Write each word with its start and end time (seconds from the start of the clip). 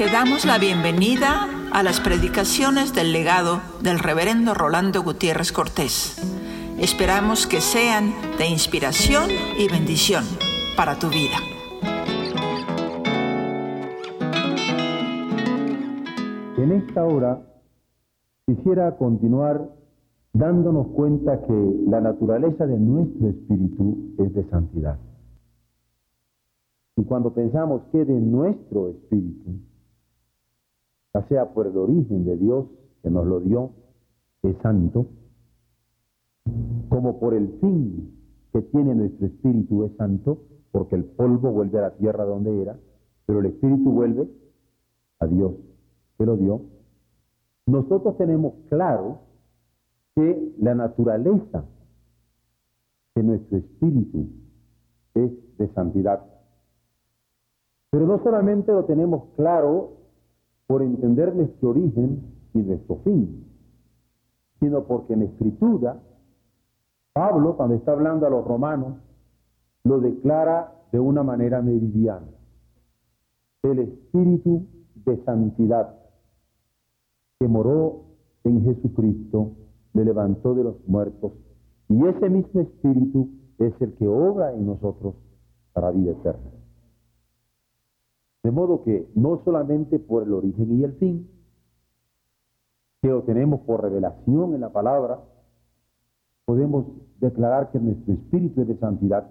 Te 0.00 0.06
damos 0.06 0.46
la 0.46 0.56
bienvenida 0.56 1.46
a 1.74 1.82
las 1.82 2.00
predicaciones 2.00 2.94
del 2.94 3.12
legado 3.12 3.60
del 3.82 3.98
reverendo 3.98 4.54
Rolando 4.54 5.02
Gutiérrez 5.02 5.52
Cortés. 5.52 6.16
Esperamos 6.78 7.46
que 7.46 7.60
sean 7.60 8.14
de 8.38 8.48
inspiración 8.48 9.28
y 9.58 9.68
bendición 9.68 10.24
para 10.74 10.98
tu 10.98 11.08
vida. 11.08 11.36
En 16.56 16.72
esta 16.72 17.04
hora 17.04 17.42
quisiera 18.46 18.96
continuar 18.96 19.68
dándonos 20.32 20.86
cuenta 20.94 21.42
que 21.42 21.74
la 21.88 22.00
naturaleza 22.00 22.66
de 22.66 22.78
nuestro 22.78 23.28
espíritu 23.28 24.14
es 24.16 24.32
de 24.32 24.48
santidad. 24.48 24.98
Y 26.96 27.04
cuando 27.04 27.34
pensamos 27.34 27.82
que 27.92 28.02
de 28.06 28.18
nuestro 28.18 28.88
espíritu, 28.88 29.68
ya 31.14 31.26
sea 31.28 31.52
por 31.52 31.66
el 31.66 31.76
origen 31.76 32.24
de 32.24 32.36
Dios 32.36 32.66
que 33.02 33.10
nos 33.10 33.26
lo 33.26 33.40
dio, 33.40 33.70
es 34.42 34.56
santo, 34.62 35.06
como 36.88 37.18
por 37.18 37.34
el 37.34 37.58
fin 37.60 38.16
que 38.52 38.62
tiene 38.62 38.94
nuestro 38.94 39.26
espíritu 39.26 39.84
es 39.84 39.96
santo, 39.96 40.38
porque 40.72 40.96
el 40.96 41.04
polvo 41.04 41.52
vuelve 41.52 41.78
a 41.78 41.82
la 41.82 41.96
tierra 41.96 42.24
donde 42.24 42.62
era, 42.62 42.78
pero 43.26 43.40
el 43.40 43.46
espíritu 43.46 43.90
vuelve 43.90 44.28
a 45.18 45.26
Dios 45.26 45.52
que 46.18 46.26
lo 46.26 46.36
dio. 46.36 46.62
Nosotros 47.66 48.16
tenemos 48.16 48.54
claro 48.68 49.20
que 50.14 50.54
la 50.58 50.74
naturaleza 50.74 51.64
de 53.14 53.22
nuestro 53.22 53.58
espíritu 53.58 54.28
es 55.14 55.30
de 55.58 55.68
santidad. 55.74 56.24
Pero 57.90 58.06
no 58.06 58.22
solamente 58.22 58.72
lo 58.72 58.84
tenemos 58.84 59.24
claro 59.36 59.99
por 60.70 60.82
entender 60.84 61.34
nuestro 61.34 61.70
origen 61.70 62.22
y 62.54 62.58
nuestro 62.60 62.98
fin, 63.02 63.44
sino 64.60 64.84
porque 64.84 65.14
en 65.14 65.22
escritura, 65.22 66.00
Pablo, 67.12 67.56
cuando 67.56 67.74
está 67.74 67.90
hablando 67.90 68.24
a 68.24 68.30
los 68.30 68.44
romanos, 68.44 68.98
lo 69.82 69.98
declara 69.98 70.72
de 70.92 71.00
una 71.00 71.24
manera 71.24 71.60
meridiana. 71.60 72.28
El 73.64 73.80
espíritu 73.80 74.64
de 74.94 75.20
santidad 75.24 75.92
que 77.40 77.48
moró 77.48 78.04
en 78.44 78.62
Jesucristo, 78.62 79.50
le 79.92 80.04
levantó 80.04 80.54
de 80.54 80.62
los 80.62 80.76
muertos, 80.86 81.32
y 81.88 82.06
ese 82.06 82.30
mismo 82.30 82.60
espíritu 82.60 83.28
es 83.58 83.74
el 83.80 83.92
que 83.94 84.06
obra 84.06 84.52
en 84.52 84.66
nosotros 84.66 85.16
para 85.72 85.90
vida 85.90 86.12
eterna. 86.12 86.59
De 88.42 88.50
modo 88.50 88.82
que 88.82 89.08
no 89.14 89.42
solamente 89.44 89.98
por 89.98 90.22
el 90.22 90.32
origen 90.32 90.78
y 90.78 90.84
el 90.84 90.94
fin, 90.94 91.28
que 93.02 93.08
lo 93.08 93.22
tenemos 93.22 93.60
por 93.60 93.82
revelación 93.82 94.54
en 94.54 94.60
la 94.60 94.70
palabra, 94.70 95.20
podemos 96.44 96.86
declarar 97.18 97.70
que 97.70 97.78
nuestro 97.78 98.14
espíritu 98.14 98.62
es 98.62 98.68
de 98.68 98.76
santidad, 98.78 99.30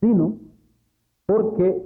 sino 0.00 0.36
porque 1.26 1.82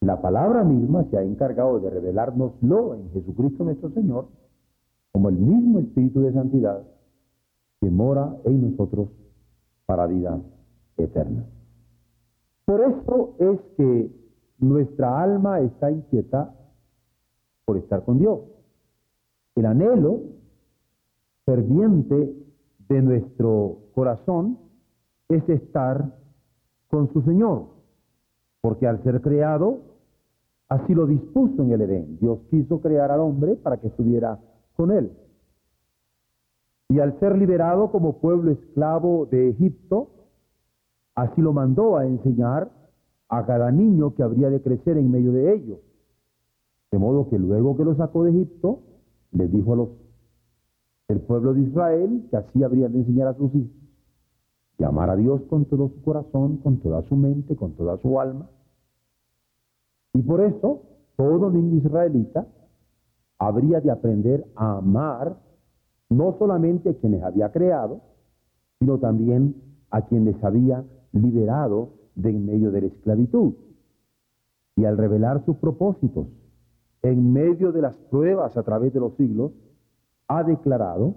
la 0.00 0.20
palabra 0.20 0.64
misma 0.64 1.04
se 1.04 1.16
ha 1.16 1.22
encargado 1.22 1.80
de 1.80 1.90
revelárnoslo 1.90 2.94
en 2.94 3.10
Jesucristo 3.12 3.64
nuestro 3.64 3.90
Señor, 3.90 4.28
como 5.12 5.28
el 5.28 5.36
mismo 5.36 5.78
espíritu 5.78 6.20
de 6.20 6.32
santidad 6.32 6.82
que 7.80 7.90
mora 7.90 8.36
en 8.44 8.70
nosotros 8.70 9.08
para 9.86 10.06
vida 10.06 10.40
eterna. 10.96 11.44
Por 12.64 12.80
eso 12.80 13.34
es 13.38 13.60
que 13.76 14.23
nuestra 14.58 15.22
alma 15.22 15.60
está 15.60 15.90
inquieta 15.90 16.54
por 17.64 17.76
estar 17.76 18.04
con 18.04 18.18
Dios. 18.18 18.40
El 19.56 19.66
anhelo 19.66 20.20
ferviente 21.44 22.34
de 22.88 23.02
nuestro 23.02 23.78
corazón 23.94 24.58
es 25.28 25.48
estar 25.48 26.18
con 26.88 27.12
su 27.12 27.22
Señor, 27.22 27.66
porque 28.60 28.86
al 28.86 29.02
ser 29.02 29.20
creado, 29.20 29.80
así 30.68 30.94
lo 30.94 31.06
dispuso 31.06 31.62
en 31.62 31.72
el 31.72 31.80
Edén. 31.82 32.18
Dios 32.18 32.40
quiso 32.50 32.80
crear 32.80 33.10
al 33.10 33.20
hombre 33.20 33.56
para 33.56 33.78
que 33.78 33.88
estuviera 33.88 34.38
con 34.76 34.90
él. 34.90 35.12
Y 36.88 37.00
al 37.00 37.18
ser 37.18 37.36
liberado 37.36 37.90
como 37.90 38.18
pueblo 38.18 38.52
esclavo 38.52 39.26
de 39.26 39.50
Egipto, 39.50 40.10
así 41.14 41.40
lo 41.40 41.52
mandó 41.52 41.96
a 41.96 42.06
enseñar 42.06 42.70
a 43.38 43.46
cada 43.46 43.70
niño 43.70 44.14
que 44.14 44.22
habría 44.22 44.50
de 44.50 44.62
crecer 44.62 44.96
en 44.96 45.10
medio 45.10 45.32
de 45.32 45.54
ellos. 45.54 45.78
De 46.90 46.98
modo 46.98 47.28
que 47.28 47.38
luego 47.38 47.76
que 47.76 47.84
lo 47.84 47.94
sacó 47.96 48.24
de 48.24 48.30
Egipto, 48.30 48.80
le 49.32 49.48
dijo 49.48 49.72
a 49.72 49.76
los 49.76 49.88
pueblo 51.26 51.54
de 51.54 51.62
Israel 51.62 52.26
que 52.30 52.36
así 52.36 52.62
habría 52.62 52.88
de 52.88 52.98
enseñar 52.98 53.28
a 53.28 53.34
sus 53.34 53.54
hijos 53.54 53.72
y 54.78 54.84
amar 54.84 55.10
a 55.10 55.16
Dios 55.16 55.42
con 55.48 55.64
todo 55.66 55.88
su 55.88 56.02
corazón, 56.02 56.58
con 56.58 56.78
toda 56.78 57.02
su 57.02 57.16
mente, 57.16 57.54
con 57.56 57.72
toda 57.72 57.96
su 57.98 58.20
alma. 58.20 58.48
Y 60.12 60.22
por 60.22 60.40
eso 60.40 60.82
todo 61.16 61.50
niño 61.50 61.76
israelita 61.76 62.46
habría 63.38 63.80
de 63.80 63.90
aprender 63.90 64.46
a 64.56 64.78
amar 64.78 65.38
no 66.10 66.36
solamente 66.38 66.90
a 66.90 66.94
quienes 66.94 67.22
había 67.22 67.52
creado, 67.52 68.00
sino 68.78 68.98
también 68.98 69.56
a 69.90 70.02
quienes 70.02 70.42
había 70.42 70.84
liberado 71.12 71.90
de 72.14 72.30
en 72.30 72.46
medio 72.46 72.70
de 72.70 72.82
la 72.82 72.86
esclavitud. 72.88 73.54
Y 74.76 74.84
al 74.84 74.96
revelar 74.96 75.44
sus 75.44 75.56
propósitos 75.56 76.26
en 77.02 77.32
medio 77.32 77.72
de 77.72 77.82
las 77.82 77.96
pruebas 78.10 78.56
a 78.56 78.62
través 78.62 78.92
de 78.92 79.00
los 79.00 79.14
siglos, 79.16 79.52
ha 80.26 80.42
declarado 80.42 81.16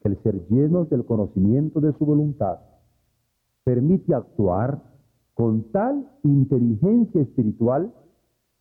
que 0.00 0.08
el 0.08 0.22
ser 0.22 0.46
llenos 0.48 0.88
del 0.90 1.04
conocimiento 1.04 1.80
de 1.80 1.92
su 1.94 2.06
voluntad 2.06 2.60
permite 3.64 4.14
actuar 4.14 4.80
con 5.34 5.72
tal 5.72 6.08
inteligencia 6.22 7.22
espiritual 7.22 7.92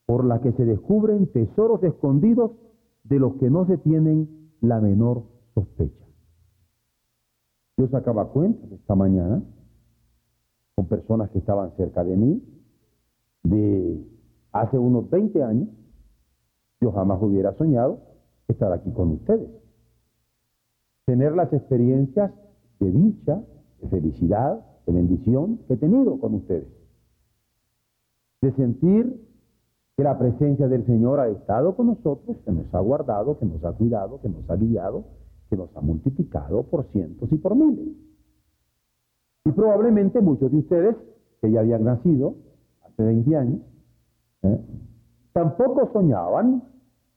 por 0.06 0.26
la 0.26 0.42
que 0.42 0.52
se 0.54 0.66
descubren 0.66 1.28
tesoros 1.28 1.84
escondidos 1.84 2.52
de 3.04 3.20
los 3.20 3.36
que 3.36 3.50
no 3.50 3.66
se 3.68 3.78
tienen 3.78 4.50
la 4.62 4.80
menor 4.82 5.24
sospecha. 5.54 6.06
Yo 7.78 7.88
sacaba 7.88 8.30
cuentas 8.30 8.72
esta 8.72 8.96
mañana 8.96 9.44
con 10.76 10.88
personas 10.88 11.30
que 11.32 11.40
estaban 11.40 11.72
cerca 11.78 12.04
de 12.04 12.16
mí, 12.16 12.44
de 13.44 14.04
hace 14.52 14.78
unos 14.78 15.10
20 15.10 15.44
años, 15.44 15.70
yo 16.82 16.92
jamás 16.92 17.22
hubiera 17.22 17.54
soñado 17.54 18.00
estar 18.48 18.72
aquí 18.74 18.92
con 18.92 19.12
ustedes. 19.12 19.50
Tener 21.06 21.34
las 21.34 21.52
experiencias 21.54 22.32
de 22.80 22.92
dicha, 22.92 23.44
de 23.82 23.90
felicidad, 23.90 24.66
de 24.86 24.94
bendición 24.94 25.60
que 25.68 25.74
he 25.74 25.78
tenido 25.78 26.20
con 26.20 26.36
ustedes. 26.36 26.68
De 28.42 28.52
sentir 28.54 29.22
que 29.96 30.04
la 30.04 30.18
presencia 30.18 30.68
del 30.68 30.86
Señor 30.86 31.20
ha 31.20 31.30
estado 31.30 31.76
con 31.76 31.88
nosotros, 31.88 32.38
que 32.44 32.52
nos 32.52 32.74
ha 32.74 32.80
guardado, 32.80 33.38
que 33.38 33.46
nos 33.46 33.64
ha 33.64 33.74
cuidado, 33.74 34.20
que 34.22 34.30
nos 34.30 34.50
ha 34.50 34.56
guiado, 34.56 35.04
que 35.50 35.56
nos 35.56 35.76
ha 35.76 35.82
multiplicado 35.82 36.64
por 36.64 36.86
cientos 36.92 37.32
y 37.32 37.38
por 37.38 37.56
miles. 37.56 37.96
Y 39.46 39.52
probablemente 39.52 40.22
muchos 40.22 40.52
de 40.52 40.58
ustedes, 40.58 40.96
que 41.42 41.52
ya 41.52 41.60
habían 41.60 41.84
nacido 41.84 42.36
hace 42.86 43.04
20 43.04 43.36
años, 43.36 43.62
¿eh? 44.44 44.60
tampoco 45.34 45.90
soñaban 45.92 46.64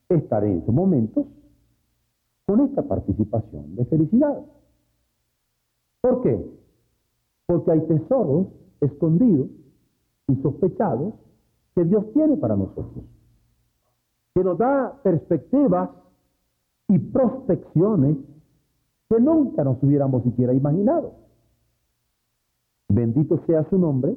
estar 0.09 0.45
en 0.45 0.59
esos 0.59 0.75
momentos 0.75 1.27
con 2.47 2.61
esta 2.61 2.83
participación 2.83 3.77
de 3.77 3.85
felicidad. 3.87 4.41
¿Por 6.01 6.23
qué? 6.23 6.51
Porque 7.47 7.71
hay 7.73 7.81
tesoros 7.87 8.49
escondidos 8.81 9.49
y 10.29 10.37
sospechados 10.37 11.15
que 11.75 11.85
Dios 11.85 12.13
tiene 12.13 12.37
para 12.37 12.57
nosotros, 12.57 13.05
que 14.35 14.43
nos 14.43 14.59
da 14.59 15.01
perspectivas 15.03 15.91
y 16.89 16.99
prospecciones 16.99 18.17
que 19.09 19.21
nunca 19.21 19.63
nos 19.65 19.83
hubiéramos 19.83 20.23
siquiera 20.25 20.53
imaginado. 20.55 21.26
Bendito 22.97 23.39
sea 23.47 23.63
su 23.69 23.77
nombre, 23.79 24.17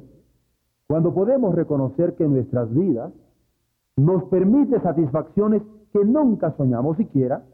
cuando 0.86 1.12
podemos 1.12 1.54
reconocer 1.54 2.14
que 2.14 2.26
nuestras 2.26 2.72
vidas 2.72 3.12
nos 3.98 4.24
permite 4.30 4.80
satisfacciones 4.80 5.62
que 5.92 6.02
nunca 6.02 6.56
soñamos 6.56 6.96
siquiera, 6.96 7.44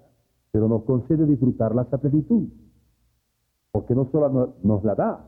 pero 0.53 0.69
nos 0.69 0.85
concede 0.85 1.27
disfrutarlas 1.27 1.93
a 1.93 1.99
plenitud. 1.99 2.45
Porque 3.73 3.93
no 3.97 4.09
solo 4.13 4.55
nos 4.63 4.85
la 4.85 4.95
da, 4.95 5.25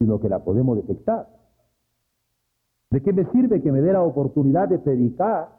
sino 0.00 0.18
que 0.18 0.28
la 0.28 0.42
podemos 0.42 0.76
detectar. 0.78 1.28
¿De 2.90 3.00
qué 3.00 3.12
me 3.12 3.24
sirve 3.30 3.62
que 3.62 3.70
me 3.70 3.80
dé 3.80 3.92
la 3.92 4.02
oportunidad 4.02 4.68
de 4.68 4.80
predicar 4.80 5.50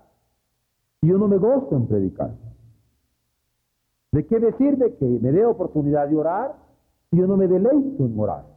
si 0.99 1.07
yo 1.07 1.17
no 1.17 1.29
me 1.29 1.37
gozo 1.37 1.77
en 1.77 1.87
predicar? 1.87 2.35
¿De 4.11 4.25
qué 4.27 4.41
me 4.41 4.51
sirve 4.57 4.97
que 4.97 5.05
me 5.05 5.31
dé 5.31 5.45
oportunidad 5.45 6.09
de 6.09 6.17
orar 6.17 6.53
si 7.09 7.17
yo 7.17 7.27
no 7.27 7.37
me 7.37 7.47
deleito 7.47 8.05
en 8.05 8.19
orar? 8.19 8.52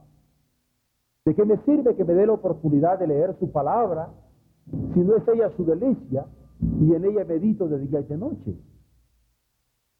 ¿De 1.27 1.35
qué 1.35 1.45
me 1.45 1.59
sirve 1.65 1.95
que 1.97 2.05
me 2.05 2.15
dé 2.15 2.27
la 2.27 2.33
oportunidad 2.33 2.99
de 2.99 3.09
leer 3.09 3.37
su 3.39 3.51
palabra 3.51 4.09
si 4.95 5.01
no 5.01 5.17
es 5.17 5.29
ella 5.29 5.51
su 5.57 5.65
delicia 5.65 6.27
y 6.61 6.95
en 6.95 7.05
ella 7.05 7.25
medito 7.25 7.69
de 7.69 7.79
día 7.81 8.01
y 8.01 8.05
de 8.05 8.17
noche. 8.17 8.57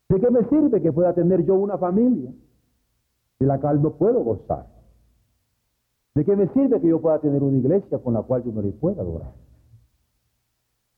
¿De 0.09 0.21
qué 0.21 0.31
me 0.31 0.45
sirve 0.49 0.81
que 0.81 0.93
pueda 0.93 1.13
tener 1.15 1.45
yo 1.45 1.55
una 1.55 1.79
familia 1.79 2.33
de 3.39 3.47
la 3.47 3.61
cual 3.61 3.83
no 3.83 3.97
puedo 3.97 4.23
gozar? 4.23 4.67
¿De 6.15 6.25
qué 6.25 6.35
me 6.35 6.49
sirve 6.49 6.81
que 6.81 6.89
yo 6.89 7.01
pueda 7.01 7.19
tener 7.19 7.43
una 7.43 7.59
iglesia 7.59 7.99
con 7.99 8.15
la 8.15 8.23
cual 8.23 8.45
yo 8.45 8.53
no 8.53 8.63
le 8.63 8.73
pueda 8.73 9.03
adorar? 9.03 9.33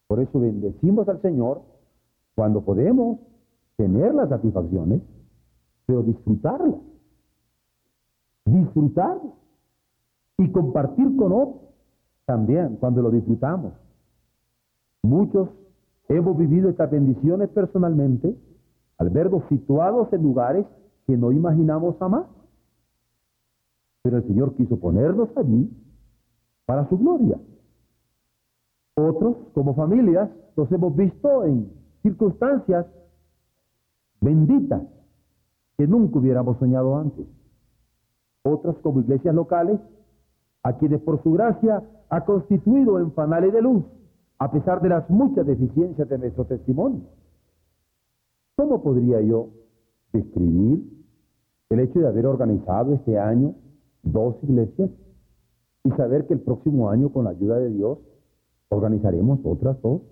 Por 0.06 0.20
eso 0.20 0.38
bendecimos 0.38 1.08
al 1.08 1.20
Señor 1.20 1.62
cuando 2.34 2.60
podemos 2.60 3.18
tener 3.76 4.14
las 4.14 4.28
satisfacciones, 4.28 5.02
pero 5.86 6.02
disfrutarlas. 6.02 6.80
Disfrutarlas. 8.44 9.37
Y 10.38 10.50
compartir 10.50 11.16
con 11.16 11.32
otros 11.32 11.68
también 12.24 12.76
cuando 12.76 13.02
lo 13.02 13.10
disfrutamos. 13.10 13.72
Muchos 15.02 15.48
hemos 16.08 16.36
vivido 16.36 16.68
estas 16.68 16.90
bendiciones 16.90 17.48
personalmente 17.50 18.36
al 18.98 19.10
vernos 19.10 19.42
situados 19.48 20.12
en 20.12 20.22
lugares 20.22 20.66
que 21.06 21.16
no 21.16 21.32
imaginamos 21.32 21.96
jamás. 21.98 22.26
Pero 24.02 24.18
el 24.18 24.26
Señor 24.26 24.54
quiso 24.54 24.78
ponernos 24.78 25.28
allí 25.36 25.70
para 26.66 26.88
su 26.88 26.98
gloria. 26.98 27.38
Otros, 28.94 29.36
como 29.54 29.74
familias, 29.74 30.28
los 30.56 30.70
hemos 30.70 30.94
visto 30.94 31.44
en 31.44 31.72
circunstancias 32.02 32.86
benditas 34.20 34.82
que 35.76 35.86
nunca 35.86 36.18
hubiéramos 36.18 36.58
soñado 36.58 36.96
antes. 36.96 37.26
Otras, 38.42 38.76
como 38.78 39.00
iglesias 39.00 39.34
locales, 39.34 39.80
a 40.62 40.76
quienes 40.78 41.00
por 41.02 41.22
su 41.22 41.32
gracia 41.32 41.82
ha 42.08 42.24
constituido 42.24 42.98
en 42.98 43.12
fanales 43.12 43.52
de 43.52 43.62
luz, 43.62 43.84
a 44.38 44.50
pesar 44.50 44.80
de 44.80 44.88
las 44.88 45.08
muchas 45.10 45.46
deficiencias 45.46 46.08
de 46.08 46.18
nuestro 46.18 46.44
testimonio. 46.44 47.02
¿Cómo 48.56 48.82
podría 48.82 49.20
yo 49.20 49.50
describir 50.12 50.82
el 51.70 51.80
hecho 51.80 52.00
de 52.00 52.08
haber 52.08 52.26
organizado 52.26 52.94
este 52.94 53.18
año 53.18 53.54
dos 54.02 54.36
iglesias 54.42 54.90
y 55.84 55.90
saber 55.90 56.26
que 56.26 56.34
el 56.34 56.40
próximo 56.40 56.90
año, 56.90 57.10
con 57.10 57.24
la 57.24 57.30
ayuda 57.30 57.58
de 57.58 57.70
Dios, 57.70 57.98
organizaremos 58.68 59.40
otras 59.44 59.80
dos 59.82 60.02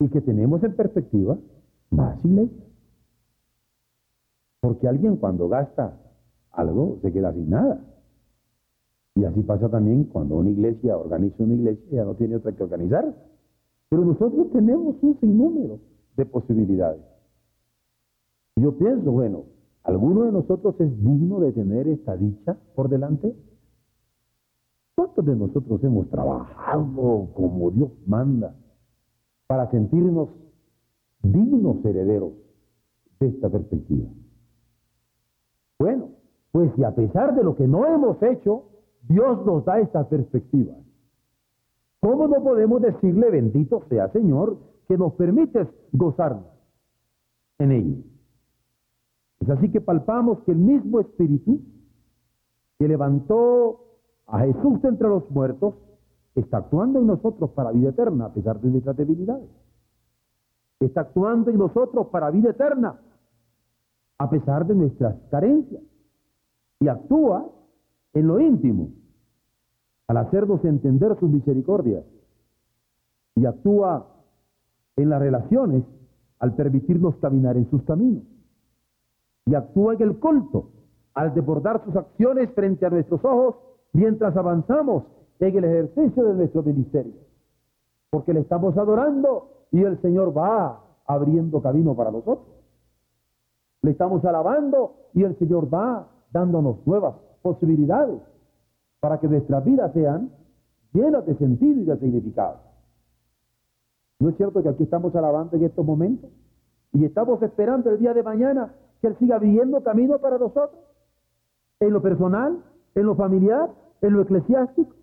y 0.00 0.08
que 0.08 0.20
tenemos 0.20 0.62
en 0.64 0.74
perspectiva 0.74 1.36
más 1.90 2.24
iglesias? 2.24 2.66
Porque 4.60 4.88
alguien 4.88 5.16
cuando 5.16 5.48
gasta 5.48 5.98
algo 6.50 6.98
se 7.02 7.12
queda 7.12 7.32
sin 7.32 7.50
nada. 7.50 7.80
Y 9.14 9.24
así 9.24 9.42
pasa 9.42 9.68
también 9.68 10.04
cuando 10.04 10.36
una 10.36 10.50
iglesia 10.50 10.96
organiza 10.96 11.42
una 11.42 11.54
iglesia, 11.54 11.84
ya 11.90 12.04
no 12.04 12.14
tiene 12.14 12.36
otra 12.36 12.52
que 12.52 12.62
organizar. 12.62 13.14
Pero 13.90 14.04
nosotros 14.04 14.50
tenemos 14.52 14.96
un 15.02 15.20
sinnúmero 15.20 15.80
de 16.16 16.26
posibilidades. 16.26 17.02
Yo 18.56 18.76
pienso, 18.78 19.10
bueno, 19.12 19.44
¿alguno 19.82 20.24
de 20.24 20.32
nosotros 20.32 20.74
es 20.80 20.90
digno 21.02 21.40
de 21.40 21.52
tener 21.52 21.88
esta 21.88 22.16
dicha 22.16 22.56
por 22.74 22.88
delante? 22.88 23.34
¿Cuántos 24.94 25.24
de 25.24 25.36
nosotros 25.36 25.82
hemos 25.84 26.08
trabajado 26.08 27.28
como 27.34 27.70
Dios 27.70 27.90
manda 28.06 28.54
para 29.46 29.70
sentirnos 29.70 30.30
dignos 31.22 31.84
herederos 31.84 32.32
de 33.20 33.28
esta 33.28 33.50
perspectiva? 33.50 34.08
Bueno, 35.78 36.10
pues 36.50 36.70
si 36.76 36.84
a 36.84 36.94
pesar 36.94 37.34
de 37.34 37.42
lo 37.42 37.56
que 37.56 37.66
no 37.66 37.86
hemos 37.86 38.22
hecho, 38.22 38.71
Dios 39.08 39.44
nos 39.44 39.64
da 39.64 39.80
esta 39.80 40.08
perspectiva, 40.08 40.74
¿cómo 42.00 42.28
no 42.28 42.42
podemos 42.42 42.80
decirle 42.80 43.30
bendito 43.30 43.82
sea 43.88 44.08
Señor 44.10 44.58
que 44.88 44.96
nos 44.96 45.14
permites 45.14 45.68
gozarnos 45.92 46.46
en 47.58 47.72
ello? 47.72 47.96
Es 49.40 49.50
así 49.50 49.70
que 49.70 49.80
palpamos 49.80 50.40
que 50.44 50.52
el 50.52 50.58
mismo 50.58 51.00
Espíritu 51.00 51.60
que 52.78 52.86
levantó 52.88 53.80
a 54.26 54.40
Jesús 54.40 54.80
de 54.82 54.88
entre 54.88 55.08
los 55.08 55.28
muertos 55.30 55.74
está 56.34 56.58
actuando 56.58 57.00
en 57.00 57.06
nosotros 57.06 57.50
para 57.50 57.72
vida 57.72 57.90
eterna 57.90 58.26
a 58.26 58.32
pesar 58.32 58.60
de 58.60 58.70
nuestras 58.70 58.96
debilidades. 58.96 59.48
Está 60.80 61.02
actuando 61.02 61.50
en 61.50 61.58
nosotros 61.58 62.06
para 62.08 62.30
vida 62.30 62.50
eterna 62.50 63.00
a 64.18 64.30
pesar 64.30 64.66
de 64.66 64.74
nuestras 64.74 65.16
carencias. 65.30 65.82
Y 66.80 66.88
actúa 66.88 67.48
en 68.14 68.26
lo 68.26 68.40
íntimo 68.40 68.90
al 70.08 70.16
hacernos 70.18 70.64
entender 70.64 71.16
sus 71.18 71.30
misericordias. 71.30 72.04
Y 73.34 73.46
actúa 73.46 74.06
en 74.96 75.08
las 75.08 75.20
relaciones 75.20 75.84
al 76.38 76.54
permitirnos 76.54 77.16
caminar 77.16 77.56
en 77.56 77.70
sus 77.70 77.82
caminos 77.84 78.24
y 79.46 79.54
actúa 79.54 79.94
en 79.94 80.02
el 80.02 80.18
culto 80.18 80.70
al 81.14 81.34
desbordar 81.34 81.84
sus 81.84 81.96
acciones 81.96 82.50
frente 82.54 82.86
a 82.86 82.90
nuestros 82.90 83.24
ojos 83.24 83.56
mientras 83.92 84.36
avanzamos 84.36 85.04
en 85.40 85.56
el 85.56 85.64
ejercicio 85.64 86.24
de 86.24 86.34
nuestro 86.34 86.62
ministerio. 86.62 87.14
Porque 88.10 88.32
le 88.32 88.40
estamos 88.40 88.76
adorando 88.76 89.66
y 89.72 89.82
el 89.82 90.00
Señor 90.00 90.36
va 90.36 90.80
abriendo 91.06 91.60
camino 91.60 91.96
para 91.96 92.10
nosotros. 92.10 92.46
Le 93.82 93.90
estamos 93.90 94.24
alabando 94.24 94.94
y 95.14 95.24
el 95.24 95.36
Señor 95.38 95.72
va 95.72 96.08
dándonos 96.30 96.86
nuevas 96.86 97.14
posibilidades 97.42 98.20
para 99.00 99.18
que 99.18 99.28
nuestras 99.28 99.64
vidas 99.64 99.92
sean 99.92 100.30
llenas 100.92 101.26
de 101.26 101.36
sentido 101.36 101.80
y 101.80 101.84
de 101.84 101.98
significado. 101.98 102.60
¿No 104.20 104.28
es 104.28 104.36
cierto 104.36 104.62
que 104.62 104.68
aquí 104.68 104.84
estamos 104.84 105.14
alabando 105.16 105.56
en 105.56 105.64
estos 105.64 105.84
momentos? 105.84 106.30
Y 106.92 107.04
estamos 107.04 107.42
esperando 107.42 107.90
el 107.90 107.98
día 107.98 108.14
de 108.14 108.22
mañana 108.22 108.74
que 109.00 109.08
Él 109.08 109.16
siga 109.18 109.36
abriendo 109.36 109.82
camino 109.82 110.18
para 110.18 110.38
nosotros, 110.38 110.80
en 111.80 111.92
lo 111.92 112.00
personal, 112.00 112.62
en 112.94 113.06
lo 113.06 113.16
familiar, 113.16 113.70
en 114.00 114.12
lo 114.12 114.22
eclesiástico. 114.22 114.94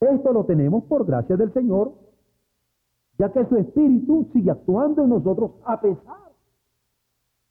Esto 0.00 0.32
lo 0.32 0.44
tenemos 0.44 0.84
por 0.84 1.04
gracia 1.04 1.36
del 1.36 1.52
Señor, 1.52 1.92
ya 3.18 3.30
que 3.30 3.44
su 3.46 3.56
Espíritu 3.56 4.28
sigue 4.32 4.50
actuando 4.50 5.02
en 5.02 5.10
nosotros 5.10 5.52
a 5.64 5.80
pesar 5.80 6.32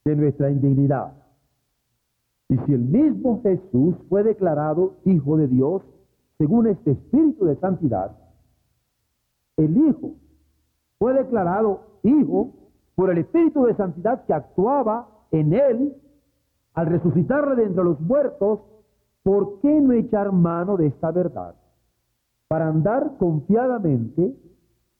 de 0.05 0.15
nuestra 0.15 0.49
indignidad. 0.49 1.20
Y 2.51 2.57
si 2.65 2.73
el 2.73 2.81
mismo 2.81 3.41
Jesús 3.43 3.95
fue 4.09 4.23
declarado 4.23 4.97
Hijo 5.05 5.37
de 5.37 5.47
Dios 5.47 5.83
según 6.37 6.67
este 6.67 6.91
Espíritu 6.91 7.45
de 7.45 7.55
Santidad, 7.55 8.11
el 9.55 9.77
Hijo 9.77 10.15
fue 10.99 11.13
declarado 11.13 11.79
Hijo 12.03 12.51
por 12.95 13.09
el 13.09 13.19
Espíritu 13.19 13.63
de 13.63 13.75
Santidad 13.75 14.25
que 14.25 14.33
actuaba 14.33 15.07
en 15.31 15.53
él 15.53 15.95
al 16.73 16.87
resucitarle 16.87 17.55
de 17.55 17.63
entre 17.63 17.85
los 17.85 18.01
muertos, 18.01 18.59
¿por 19.23 19.61
qué 19.61 19.79
no 19.79 19.93
echar 19.93 20.33
mano 20.33 20.75
de 20.75 20.87
esta 20.87 21.09
verdad? 21.11 21.55
Para 22.49 22.67
andar 22.67 23.15
confiadamente 23.17 24.35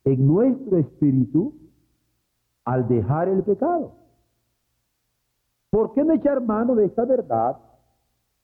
en 0.06 0.26
nuestro 0.26 0.78
espíritu 0.78 1.54
al 2.64 2.88
dejar 2.88 3.28
el 3.28 3.44
pecado. 3.44 4.01
¿Por 5.72 5.94
qué 5.94 6.04
no 6.04 6.14
echar 6.14 6.42
mano 6.42 6.76
de 6.76 6.86
esta 6.86 7.06
verdad 7.06 7.58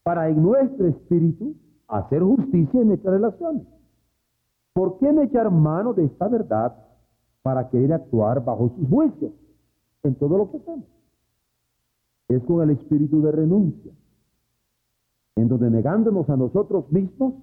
para 0.02 0.30
en 0.30 0.42
nuestro 0.42 0.88
espíritu 0.88 1.54
hacer 1.88 2.24
justicia 2.24 2.82
en 2.82 2.88
nuestras 2.88 3.14
relaciones? 3.14 3.68
¿Por 4.74 4.98
qué 4.98 5.14
no 5.14 5.22
echar 5.22 5.52
mano 5.52 5.94
de 5.94 6.06
esta 6.06 6.28
verdad 6.28 6.76
para 7.44 7.70
querer 7.70 7.94
actuar 7.94 8.44
bajo 8.44 8.70
sus 8.76 8.90
juicios? 8.90 9.32
en 10.08 10.16
todo 10.16 10.38
lo 10.38 10.52
que 10.52 10.58
hacemos. 10.58 10.86
Es 12.30 12.44
con 12.44 12.62
el 12.62 12.72
espíritu 12.72 13.22
de 13.22 13.32
renuncia, 13.32 13.92
en 15.36 15.48
donde 15.48 15.70
negándonos 15.70 16.30
a 16.30 16.36
nosotros 16.36 16.92
mismos, 16.92 17.36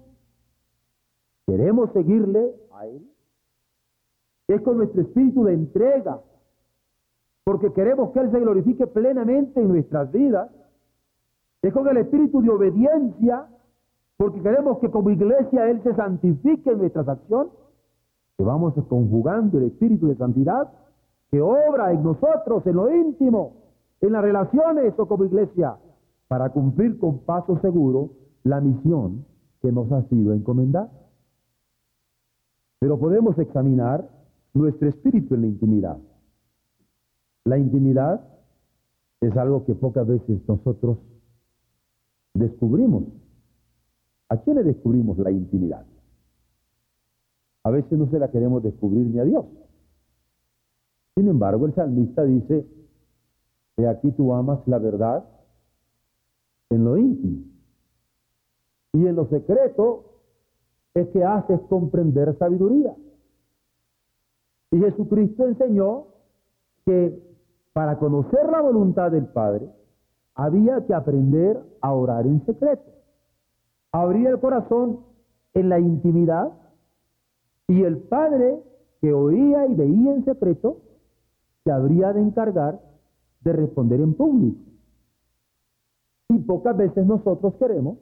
queremos 1.47 1.91
seguirle 1.93 2.55
a 2.71 2.85
Él. 2.87 3.09
Es 4.47 4.61
con 4.61 4.77
nuestro 4.77 5.01
espíritu 5.01 5.43
de 5.43 5.53
entrega, 5.53 6.21
porque 7.45 7.71
queremos 7.71 8.11
que 8.11 8.19
Él 8.19 8.31
se 8.31 8.39
glorifique 8.39 8.87
plenamente 8.87 9.61
en 9.61 9.69
nuestras 9.69 10.11
vidas. 10.11 10.49
Es 11.61 11.71
con 11.71 11.87
el 11.87 11.97
espíritu 11.97 12.41
de 12.41 12.49
obediencia, 12.49 13.45
porque 14.17 14.41
queremos 14.41 14.79
que 14.79 14.89
como 14.89 15.11
iglesia 15.11 15.69
Él 15.69 15.81
se 15.83 15.95
santifique 15.95 16.71
en 16.71 16.79
nuestras 16.79 17.07
acciones, 17.07 17.53
que 18.35 18.43
vamos 18.43 18.73
conjugando 18.89 19.59
el 19.59 19.65
espíritu 19.65 20.07
de 20.07 20.15
santidad 20.15 20.69
que 21.29 21.39
obra 21.39 21.91
en 21.93 22.03
nosotros, 22.03 22.65
en 22.65 22.75
lo 22.75 22.93
íntimo, 22.93 23.53
en 24.01 24.13
las 24.13 24.23
relaciones 24.23 24.93
o 24.97 25.07
como 25.07 25.25
iglesia, 25.25 25.77
para 26.27 26.49
cumplir 26.49 26.97
con 26.97 27.19
paso 27.19 27.59
seguro 27.59 28.09
la 28.43 28.59
misión 28.59 29.23
que 29.61 29.71
nos 29.71 29.91
ha 29.91 30.01
sido 30.09 30.33
encomendada. 30.33 30.91
Pero 32.79 32.99
podemos 32.99 33.37
examinar 33.37 34.09
nuestro 34.53 34.89
espíritu 34.89 35.35
en 35.35 35.41
la 35.41 35.47
intimidad. 35.47 35.97
La 37.45 37.57
intimidad 37.57 38.21
es 39.21 39.35
algo 39.37 39.65
que 39.65 39.73
pocas 39.73 40.05
veces 40.05 40.41
nosotros 40.47 40.97
descubrimos. 42.33 43.05
¿A 44.29 44.37
quién 44.37 44.57
le 44.57 44.63
descubrimos 44.63 45.17
la 45.19 45.31
intimidad? 45.31 45.85
a 47.65 47.71
veces 47.71 47.97
no 47.97 48.07
se 48.11 48.19
la 48.19 48.29
queremos 48.29 48.61
descubrir 48.61 49.07
ni 49.07 49.17
a 49.17 49.23
Dios. 49.23 49.43
Sin 51.15 51.27
embargo, 51.27 51.65
el 51.65 51.73
salmista 51.73 52.23
dice, 52.23 52.63
de 53.75 53.89
aquí 53.89 54.11
tú 54.11 54.35
amas 54.35 54.59
la 54.67 54.77
verdad 54.77 55.25
en 56.69 56.85
lo 56.85 56.95
íntimo. 56.95 57.43
Y 58.93 59.07
en 59.07 59.15
lo 59.15 59.27
secreto 59.29 60.21
es 60.93 61.07
que 61.07 61.23
haces 61.23 61.59
comprender 61.61 62.37
sabiduría. 62.37 62.95
Y 64.69 64.77
Jesucristo 64.77 65.47
enseñó 65.47 66.05
que 66.85 67.19
para 67.75 67.99
conocer 67.99 68.49
la 68.49 68.61
voluntad 68.61 69.11
del 69.11 69.25
Padre 69.25 69.69
había 70.33 70.85
que 70.85 70.93
aprender 70.93 71.61
a 71.81 71.91
orar 71.91 72.25
en 72.25 72.45
secreto. 72.45 72.89
Abrir 73.91 74.27
el 74.27 74.39
corazón 74.39 75.01
en 75.53 75.67
la 75.67 75.77
intimidad 75.77 76.53
y 77.67 77.83
el 77.83 77.97
Padre 77.97 78.63
que 79.01 79.11
oía 79.11 79.67
y 79.67 79.75
veía 79.75 80.13
en 80.13 80.23
secreto 80.23 80.77
se 81.65 81.71
habría 81.73 82.13
de 82.13 82.21
encargar 82.21 82.79
de 83.41 83.51
responder 83.51 83.99
en 83.99 84.13
público. 84.13 84.61
Y 86.29 86.39
pocas 86.39 86.77
veces 86.77 87.05
nosotros 87.05 87.55
queremos 87.55 87.97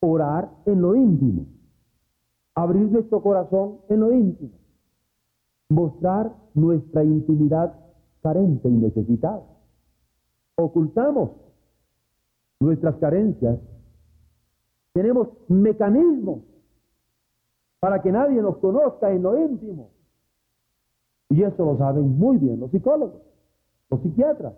orar 0.00 0.50
en 0.64 0.82
lo 0.82 0.96
íntimo, 0.96 1.46
abrir 2.56 2.90
nuestro 2.90 3.22
corazón 3.22 3.78
en 3.88 4.00
lo 4.00 4.12
íntimo, 4.12 4.58
mostrar 5.68 6.34
nuestra 6.52 7.04
intimidad 7.04 7.85
carente 8.26 8.68
y 8.68 8.72
necesitada. 8.72 9.44
Ocultamos 10.56 11.30
nuestras 12.58 12.96
carencias, 12.96 13.56
tenemos 14.92 15.28
mecanismos 15.46 16.40
para 17.78 18.02
que 18.02 18.10
nadie 18.10 18.42
nos 18.42 18.56
conozca 18.56 19.12
en 19.12 19.22
lo 19.22 19.38
íntimo. 19.38 19.90
Y 21.28 21.42
eso 21.44 21.64
lo 21.64 21.78
saben 21.78 22.18
muy 22.18 22.38
bien 22.38 22.58
los 22.58 22.72
psicólogos, 22.72 23.22
los 23.90 24.00
psiquiatras. 24.00 24.54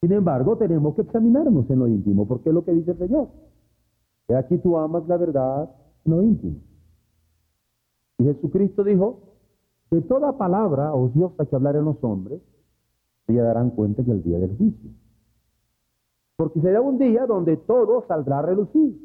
Sin 0.00 0.10
embargo, 0.10 0.56
tenemos 0.56 0.96
que 0.96 1.02
examinarnos 1.02 1.70
en 1.70 1.78
lo 1.78 1.86
íntimo, 1.86 2.26
porque 2.26 2.48
es 2.48 2.54
lo 2.54 2.64
que 2.64 2.72
dice 2.72 2.92
el 2.92 2.98
Señor. 2.98 3.28
Aquí 4.36 4.58
tú 4.58 4.76
amas 4.76 5.06
la 5.06 5.16
verdad 5.18 5.70
en 6.04 6.12
lo 6.12 6.22
íntimo. 6.22 6.56
Y 8.18 8.24
Jesucristo 8.24 8.82
dijo, 8.82 9.20
de 9.90 10.02
toda 10.02 10.36
palabra 10.36 10.92
ociosa 10.92 11.46
que 11.46 11.56
hablar 11.56 11.76
en 11.76 11.86
los 11.86 12.02
hombres, 12.02 12.40
ya 13.26 13.42
darán 13.42 13.70
cuenta 13.70 14.04
que 14.04 14.10
el 14.10 14.22
día 14.22 14.38
del 14.38 14.56
juicio. 14.56 14.90
Porque 16.36 16.60
será 16.60 16.80
un 16.80 16.98
día 16.98 17.26
donde 17.26 17.56
todo 17.56 18.04
saldrá 18.06 18.38
a 18.38 18.42
relucir. 18.42 18.96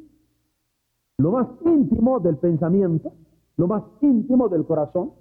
Lo 1.17 1.31
más 1.31 1.47
íntimo 1.65 2.19
del 2.19 2.37
pensamiento, 2.37 3.13
lo 3.57 3.67
más 3.67 3.83
íntimo 4.01 4.49
del 4.49 4.65
corazón, 4.65 5.11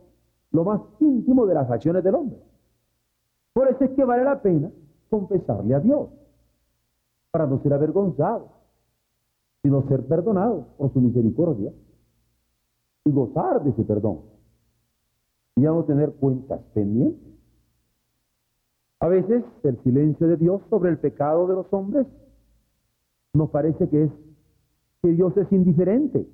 lo 0.52 0.64
más 0.64 0.80
íntimo 1.00 1.46
de 1.46 1.54
las 1.54 1.70
acciones 1.70 2.04
del 2.04 2.14
hombre. 2.14 2.38
Por 3.52 3.68
eso 3.68 3.84
es 3.84 3.90
que 3.90 4.04
vale 4.04 4.24
la 4.24 4.40
pena 4.40 4.70
confesarle 5.10 5.74
a 5.74 5.80
Dios, 5.80 6.08
para 7.30 7.46
no 7.46 7.62
ser 7.62 7.72
avergonzado, 7.72 8.48
sino 9.62 9.86
ser 9.88 10.06
perdonado 10.06 10.66
por 10.76 10.92
su 10.92 11.00
misericordia 11.00 11.72
y 13.04 13.10
gozar 13.10 13.62
de 13.62 13.70
ese 13.70 13.82
perdón. 13.84 14.31
Y 15.56 15.66
a 15.66 15.70
no 15.70 15.84
tener 15.84 16.12
cuentas 16.12 16.60
pendientes. 16.74 17.32
A 19.00 19.08
veces 19.08 19.44
el 19.64 19.82
silencio 19.82 20.28
de 20.28 20.36
Dios 20.36 20.62
sobre 20.70 20.90
el 20.90 20.98
pecado 20.98 21.46
de 21.46 21.54
los 21.54 21.66
hombres 21.72 22.06
nos 23.34 23.50
parece 23.50 23.88
que 23.88 24.04
es 24.04 24.10
que 25.02 25.08
Dios 25.08 25.36
es 25.36 25.50
indiferente, 25.50 26.28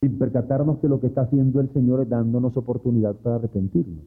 sin 0.00 0.18
percatarnos 0.18 0.78
que 0.80 0.88
lo 0.88 1.00
que 1.00 1.06
está 1.06 1.22
haciendo 1.22 1.60
el 1.60 1.72
Señor 1.72 2.02
es 2.02 2.08
dándonos 2.08 2.56
oportunidad 2.56 3.14
para 3.16 3.36
arrepentirnos. 3.36 4.04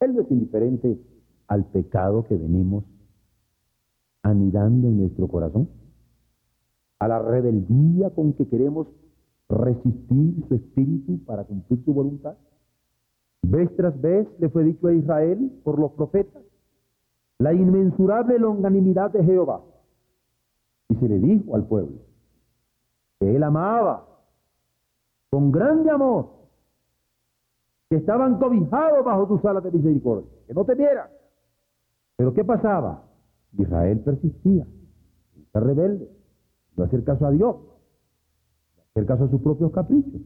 Él 0.00 0.14
no 0.14 0.22
es 0.22 0.30
indiferente 0.30 0.98
al 1.46 1.64
pecado 1.66 2.24
que 2.26 2.36
venimos 2.36 2.84
anidando 4.22 4.88
en 4.88 4.98
nuestro 5.00 5.28
corazón, 5.28 5.68
a 6.98 7.08
la 7.08 7.20
rebeldía 7.20 8.10
con 8.10 8.32
que 8.32 8.48
queremos 8.48 8.88
resistir 9.48 10.44
su 10.48 10.54
espíritu 10.54 11.24
para 11.24 11.44
cumplir 11.44 11.84
su 11.84 11.94
voluntad. 11.94 12.36
Vez 13.50 13.74
tras 13.76 13.98
vez 13.98 14.28
le 14.40 14.50
fue 14.50 14.62
dicho 14.62 14.88
a 14.88 14.92
Israel 14.92 15.50
por 15.64 15.78
los 15.78 15.92
profetas 15.92 16.42
la 17.38 17.54
inmensurable 17.54 18.38
longanimidad 18.38 19.10
de 19.10 19.24
Jehová. 19.24 19.62
Y 20.90 20.96
se 20.96 21.08
le 21.08 21.18
dijo 21.18 21.54
al 21.54 21.66
pueblo 21.66 21.98
que 23.18 23.34
él 23.34 23.42
amaba 23.42 24.06
con 25.30 25.50
grande 25.50 25.90
amor, 25.90 26.28
que 27.88 27.96
estaban 27.96 28.38
cobijados 28.38 29.02
bajo 29.04 29.26
tus 29.26 29.44
alas 29.46 29.64
de 29.64 29.70
misericordia, 29.70 30.30
que 30.46 30.52
no 30.52 30.64
temieran. 30.64 31.08
Pero 32.16 32.34
¿qué 32.34 32.44
pasaba? 32.44 33.04
Israel 33.56 34.00
persistía, 34.00 34.66
era 35.54 35.64
rebelde, 35.64 36.10
no 36.76 36.84
hacer 36.84 37.02
caso 37.02 37.26
a 37.26 37.30
Dios, 37.30 37.56
no 38.94 39.06
caso 39.06 39.24
a 39.24 39.30
sus 39.30 39.40
propios 39.40 39.72
caprichos. 39.72 40.20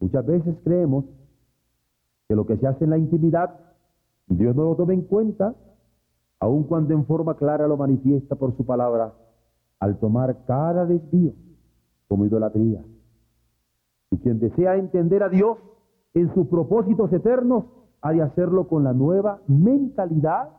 Muchas 0.00 0.26
veces 0.26 0.56
creemos 0.64 1.04
que 2.30 2.36
lo 2.36 2.46
que 2.46 2.56
se 2.58 2.66
hace 2.68 2.84
en 2.84 2.90
la 2.90 2.96
intimidad, 2.96 3.58
Dios 4.28 4.54
no 4.54 4.62
lo 4.62 4.76
toma 4.76 4.94
en 4.94 5.02
cuenta, 5.02 5.56
aun 6.38 6.62
cuando 6.62 6.94
en 6.94 7.04
forma 7.04 7.34
clara 7.34 7.66
lo 7.66 7.76
manifiesta 7.76 8.36
por 8.36 8.56
su 8.56 8.64
palabra, 8.64 9.14
al 9.80 9.98
tomar 9.98 10.44
cada 10.46 10.86
desvío 10.86 11.32
como 12.06 12.24
idolatría. 12.24 12.84
Y 14.12 14.18
quien 14.18 14.38
desea 14.38 14.76
entender 14.76 15.24
a 15.24 15.28
Dios 15.28 15.58
en 16.14 16.32
sus 16.32 16.46
propósitos 16.46 17.12
eternos, 17.12 17.64
ha 18.00 18.12
de 18.12 18.22
hacerlo 18.22 18.68
con 18.68 18.84
la 18.84 18.92
nueva 18.92 19.40
mentalidad 19.48 20.50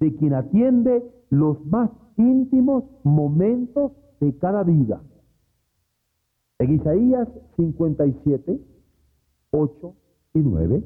de 0.00 0.16
quien 0.16 0.32
atiende 0.32 1.04
los 1.28 1.62
más 1.66 1.90
íntimos 2.16 2.84
momentos 3.02 3.92
de 4.18 4.34
cada 4.38 4.62
vida. 4.62 5.02
En 6.58 6.72
Isaías 6.72 7.28
57, 7.58 8.62
8 9.50 9.94
y 10.02 10.05
9, 10.42 10.82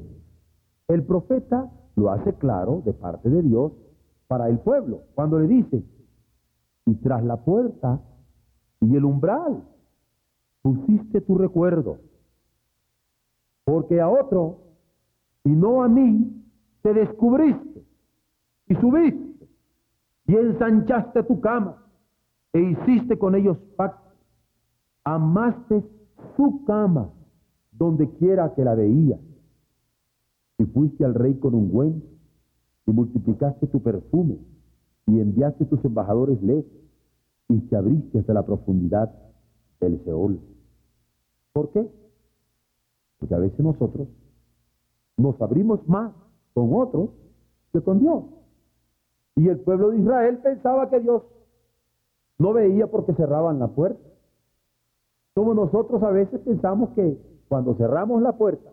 el 0.87 1.03
profeta 1.03 1.71
lo 1.95 2.11
hace 2.11 2.33
claro 2.35 2.81
de 2.85 2.93
parte 2.93 3.29
de 3.29 3.41
Dios 3.41 3.71
para 4.27 4.47
el 4.49 4.59
pueblo, 4.59 5.03
cuando 5.15 5.39
le 5.39 5.47
dice, 5.47 5.83
y 6.85 6.95
tras 6.95 7.23
la 7.23 7.37
puerta 7.37 8.01
y 8.79 8.95
el 8.95 9.05
umbral 9.05 9.63
pusiste 10.61 11.21
tu 11.21 11.37
recuerdo, 11.37 11.99
porque 13.63 14.01
a 14.01 14.09
otro 14.09 14.59
y 15.43 15.49
no 15.49 15.83
a 15.83 15.87
mí 15.87 16.45
te 16.81 16.93
descubriste 16.93 17.85
y 18.67 18.75
subiste 18.75 19.47
y 20.27 20.35
ensanchaste 20.35 21.23
tu 21.23 21.41
cama 21.41 21.83
e 22.53 22.61
hiciste 22.61 23.17
con 23.17 23.35
ellos 23.35 23.57
pacto, 23.75 24.11
amaste 25.03 25.83
su 26.35 26.63
cama 26.65 27.09
donde 27.71 28.09
quiera 28.11 28.53
que 28.53 28.63
la 28.63 28.75
veías 28.75 29.19
y 30.61 30.65
fuiste 30.65 31.03
al 31.03 31.15
rey 31.15 31.33
con 31.35 31.55
un 31.55 31.71
buen 31.71 32.03
y 32.85 32.91
multiplicaste 32.91 33.65
tu 33.67 33.81
perfume 33.81 34.37
y 35.07 35.19
enviaste 35.19 35.65
tus 35.65 35.83
embajadores 35.83 36.41
lejos 36.43 36.71
y 37.49 37.59
te 37.61 37.75
abriste 37.75 38.19
hasta 38.19 38.33
la 38.33 38.45
profundidad 38.45 39.11
del 39.79 40.03
Seol. 40.03 40.39
¿Por 41.51 41.71
qué? 41.71 41.89
Porque 43.17 43.35
a 43.35 43.39
veces 43.39 43.59
nosotros 43.59 44.07
nos 45.17 45.41
abrimos 45.41 45.87
más 45.87 46.13
con 46.53 46.73
otros 46.73 47.09
que 47.73 47.81
con 47.81 47.99
Dios. 47.99 48.23
Y 49.35 49.47
el 49.47 49.59
pueblo 49.61 49.89
de 49.89 49.99
Israel 49.99 50.39
pensaba 50.43 50.89
que 50.89 50.99
Dios 50.99 51.23
no 52.37 52.53
veía 52.53 52.87
porque 52.87 53.13
cerraban 53.13 53.57
la 53.59 53.69
puerta. 53.69 54.07
Como 55.33 55.55
nosotros 55.55 56.03
a 56.03 56.11
veces 56.11 56.39
pensamos 56.41 56.89
que 56.91 57.17
cuando 57.47 57.73
cerramos 57.75 58.21
la 58.21 58.37
puerta, 58.37 58.69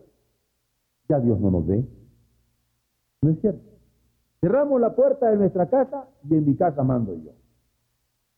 ya 1.09 1.19
Dios 1.19 1.39
no 1.39 1.51
nos 1.51 1.65
ve. 1.65 1.83
No 3.21 3.31
es 3.31 3.41
cierto. 3.41 3.67
Cerramos 4.39 4.79
la 4.79 4.95
puerta 4.95 5.29
de 5.31 5.37
nuestra 5.37 5.69
casa 5.69 6.07
y 6.29 6.35
en 6.35 6.45
mi 6.45 6.55
casa 6.55 6.83
mando 6.83 7.13
yo. 7.15 7.31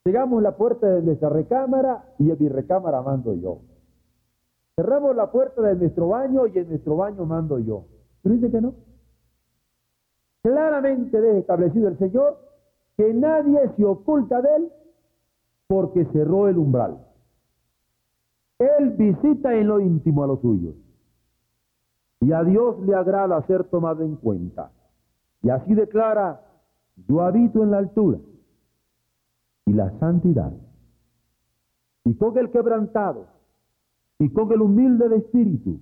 Cerramos 0.04 0.42
la 0.42 0.56
puerta 0.56 0.88
de 0.88 1.04
nuestra 1.04 1.30
recámara 1.30 2.06
y 2.18 2.32
en 2.32 2.38
mi 2.40 2.50
recámara 2.50 3.02
mando 3.02 3.36
yo. 3.36 3.60
Cerramos 4.76 5.16
la 5.16 5.32
puerta 5.32 5.62
de 5.62 5.76
nuestro 5.76 6.08
baño 6.08 6.48
y 6.48 6.58
en 6.58 6.70
nuestro 6.70 6.96
baño 6.96 7.26
mando 7.26 7.60
yo. 7.60 7.86
Pero 8.24 8.36
dice 8.36 8.50
que 8.50 8.62
no. 8.62 8.74
Claramente 10.42 11.22
deja 11.22 11.38
establecido 11.38 11.90
el 11.90 12.00
Señor 12.00 12.40
que 12.98 13.14
nadie 13.14 13.60
se 13.76 13.86
oculta 13.86 14.42
de 14.42 14.56
él 14.56 14.72
porque 15.68 16.06
cerró 16.06 16.48
el 16.48 16.58
umbral. 16.58 17.06
Él 18.58 18.92
visita 18.92 19.54
en 19.56 19.68
lo 19.68 19.80
íntimo 19.80 20.24
a 20.24 20.28
los 20.28 20.42
suyos. 20.42 20.76
Y 22.22 22.32
a 22.32 22.44
Dios 22.44 22.80
le 22.86 22.96
agrada 22.96 23.42
ser 23.48 23.66
tomado 23.66 24.04
en 24.04 24.16
cuenta. 24.16 24.72
Y 25.42 25.50
así 25.50 25.74
declara, 25.74 26.42
yo 27.08 27.22
habito 27.22 27.64
en 27.64 27.72
la 27.72 27.80
altura 27.80 28.20
y 29.66 29.74
la 29.74 29.92
santidad. 30.00 30.54
Y 32.06 32.14
con 32.16 32.38
el 32.38 32.52
quebrantado 32.52 33.26
y 34.20 34.30
con 34.30 34.52
el 34.52 34.62
humilde 34.62 35.10
de 35.10 35.18
espíritu, 35.18 35.80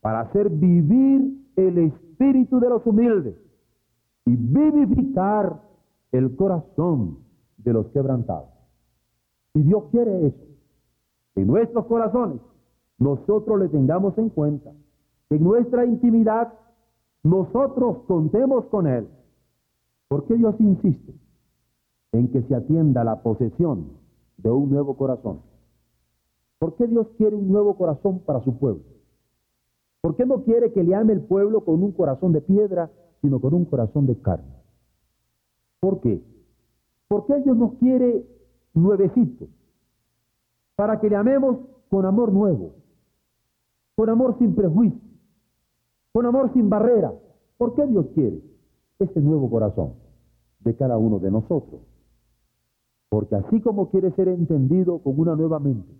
para 0.00 0.20
hacer 0.20 0.50
vivir 0.50 1.46
el 1.56 1.78
espíritu 1.78 2.60
de 2.60 2.68
los 2.68 2.86
humildes 2.86 3.34
y 4.26 4.36
vivificar 4.36 5.62
el 6.12 6.36
corazón 6.36 7.18
de 7.56 7.72
los 7.72 7.86
quebrantados. 7.88 8.50
Y 9.54 9.62
Dios 9.62 9.84
quiere 9.90 10.26
eso, 10.26 10.44
en 11.34 11.46
nuestros 11.46 11.86
corazones 11.86 12.40
nosotros 12.98 13.58
le 13.58 13.68
tengamos 13.68 14.16
en 14.18 14.28
cuenta, 14.28 14.70
que 14.70 14.87
en 15.30 15.44
nuestra 15.44 15.84
intimidad 15.84 16.52
nosotros 17.22 17.98
contemos 18.06 18.66
con 18.66 18.86
Él. 18.86 19.08
¿Por 20.08 20.24
qué 20.24 20.36
Dios 20.36 20.54
insiste 20.58 21.14
en 22.12 22.28
que 22.28 22.42
se 22.42 22.54
atienda 22.54 23.04
la 23.04 23.22
posesión 23.22 23.88
de 24.38 24.50
un 24.50 24.70
nuevo 24.70 24.96
corazón? 24.96 25.40
¿Por 26.58 26.74
qué 26.76 26.86
Dios 26.86 27.06
quiere 27.18 27.36
un 27.36 27.48
nuevo 27.48 27.76
corazón 27.76 28.20
para 28.20 28.42
su 28.42 28.58
pueblo? 28.58 28.82
¿Por 30.00 30.16
qué 30.16 30.24
no 30.24 30.44
quiere 30.44 30.72
que 30.72 30.82
le 30.82 30.94
ame 30.94 31.12
el 31.12 31.20
pueblo 31.20 31.64
con 31.64 31.82
un 31.82 31.92
corazón 31.92 32.32
de 32.32 32.40
piedra, 32.40 32.90
sino 33.20 33.40
con 33.40 33.52
un 33.52 33.64
corazón 33.64 34.06
de 34.06 34.16
carne? 34.20 34.54
¿Por 35.80 36.00
qué? 36.00 36.22
Porque 37.08 37.40
Dios 37.42 37.56
nos 37.56 37.74
quiere 37.74 38.26
nuevecito, 38.74 39.46
para 40.76 41.00
que 41.00 41.10
le 41.10 41.16
amemos 41.16 41.58
con 41.90 42.06
amor 42.06 42.32
nuevo, 42.32 42.72
con 43.96 44.08
amor 44.08 44.36
sin 44.38 44.54
prejuicio, 44.54 45.07
con 46.12 46.26
amor 46.26 46.52
sin 46.52 46.68
barrera. 46.68 47.12
¿Por 47.56 47.74
qué 47.74 47.86
Dios 47.86 48.06
quiere 48.14 48.40
ese 48.98 49.20
nuevo 49.20 49.50
corazón 49.50 49.94
de 50.60 50.74
cada 50.76 50.96
uno 50.98 51.18
de 51.18 51.30
nosotros? 51.30 51.80
Porque 53.08 53.36
así 53.36 53.60
como 53.60 53.90
quiere 53.90 54.12
ser 54.12 54.28
entendido 54.28 54.98
con 55.02 55.18
una 55.18 55.34
nueva 55.34 55.58
mente 55.58 55.92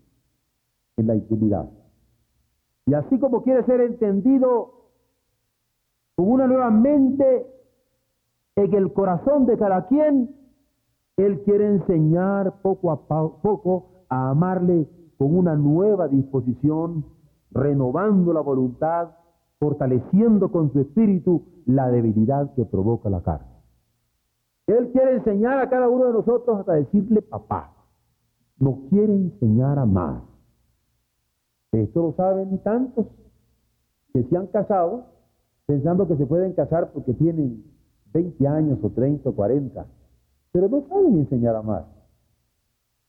en 0.97 1.07
la 1.07 1.15
intimidad, 1.15 1.71
y 2.87 2.95
así 2.95 3.19
como 3.19 3.43
quiere 3.43 3.65
ser 3.65 3.83
entendido 3.83 4.73
con 6.17 6.31
una 6.31 6.47
nueva 6.47 6.71
mente 6.71 7.47
en 8.57 8.75
el 8.75 8.93
corazón 8.93 9.47
de 9.47 9.59
cada 9.59 9.87
quien, 9.89 10.35
Él 11.17 11.43
quiere 11.43 11.67
enseñar 11.67 12.63
poco 12.63 12.91
a 12.91 13.07
poco 13.07 14.05
a 14.09 14.31
amarle 14.31 14.89
con 15.19 15.37
una 15.37 15.55
nueva 15.55 16.09
disposición, 16.09 17.05
renovando 17.51 18.33
la 18.33 18.41
voluntad, 18.41 19.11
fortaleciendo 19.59 20.51
con 20.51 20.73
su 20.73 20.81
espíritu 20.81 21.45
la 21.67 21.91
debilidad 21.91 22.55
que 22.55 22.65
provoca 22.65 23.11
la 23.11 23.23
carne. 23.23 23.47
Él 24.67 24.91
quiere 24.93 25.17
enseñar 25.17 25.59
a 25.59 25.69
cada 25.69 25.89
uno 25.89 26.07
de 26.07 26.13
nosotros 26.13 26.61
hasta 26.61 26.75
decirle 26.75 27.23
papá. 27.23 27.75
Nos 28.59 28.89
quiere 28.91 29.15
enseñar 29.15 29.79
a 29.79 29.83
amar. 29.83 30.23
Esto 31.73 32.03
lo 32.03 32.13
saben 32.15 32.59
tantos 32.63 33.07
que 34.13 34.25
se 34.25 34.37
han 34.37 34.47
casado 34.49 35.07
pensando 35.67 36.09
que 36.09 36.17
se 36.17 36.27
pueden 36.27 36.55
casar 36.55 36.93
porque 36.93 37.13
tienen 37.13 37.63
20 38.15 38.49
años 38.49 38.79
o 38.83 38.91
30 38.91 39.29
o 39.29 39.35
40, 39.35 39.87
pero 40.51 40.69
no 40.69 40.83
saben 40.89 41.19
enseñar 41.19 41.57
a 41.57 41.59
amar. 41.59 41.87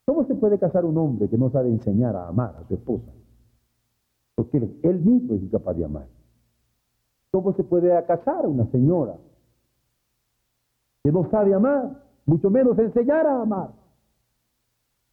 ¿Cómo 0.05 0.25
se 0.25 0.35
puede 0.35 0.59
casar 0.59 0.83
un 0.85 0.97
hombre 0.97 1.29
que 1.29 1.37
no 1.37 1.49
sabe 1.51 1.69
enseñar 1.69 2.15
a 2.15 2.27
amar 2.27 2.55
a 2.57 2.67
su 2.67 2.73
esposa? 2.73 3.11
Porque 4.35 4.57
él, 4.57 4.99
mismo 4.99 5.35
es 5.35 5.43
incapaz 5.43 5.77
de 5.77 5.85
amar. 5.85 6.07
¿Cómo 7.31 7.53
se 7.53 7.63
puede 7.63 8.03
casar 8.05 8.47
una 8.47 8.65
señora 8.71 9.15
que 11.03 11.11
no 11.11 11.29
sabe 11.29 11.53
amar, 11.53 12.03
mucho 12.25 12.49
menos 12.49 12.77
enseñar 12.79 13.27
a 13.27 13.41
amar? 13.41 13.69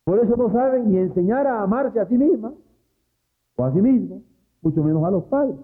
Por 0.04 0.20
eso 0.20 0.36
no 0.36 0.50
saben 0.52 0.90
ni 0.90 0.98
enseñar 0.98 1.46
a 1.46 1.62
amarse 1.62 2.00
a 2.00 2.06
sí 2.06 2.16
misma 2.16 2.52
o 3.56 3.64
a 3.64 3.72
sí 3.72 3.80
mismo, 3.80 4.22
mucho 4.62 4.82
menos 4.82 5.04
a 5.04 5.10
los 5.10 5.24
padres, 5.24 5.56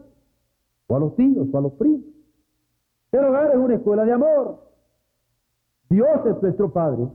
o 0.88 0.97
a 0.97 0.99
los 0.99 1.14
tíos, 1.16 1.47
o 1.52 1.58
a 1.58 1.60
los 1.60 1.73
primos. 1.75 2.12
El 3.12 3.25
hogar 3.25 3.50
es 3.50 3.56
una 3.56 3.75
escuela 3.75 4.04
de 4.04 4.12
amor. 4.12 4.58
Dios 5.91 6.26
es 6.26 6.43
nuestro 6.43 6.73
Padre 6.73 7.08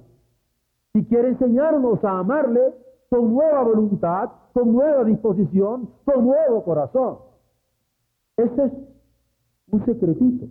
y 0.93 1.03
quiere 1.05 1.29
enseñarnos 1.29 2.03
a 2.03 2.19
amarle 2.19 2.73
con 3.09 3.33
nueva 3.33 3.63
voluntad, 3.63 4.29
con 4.53 4.71
nueva 4.71 5.03
disposición, 5.03 5.89
con 6.05 6.25
nuevo 6.25 6.63
corazón. 6.63 7.17
Ese 8.37 8.65
es 8.65 8.71
un 9.71 9.85
secretito 9.85 10.47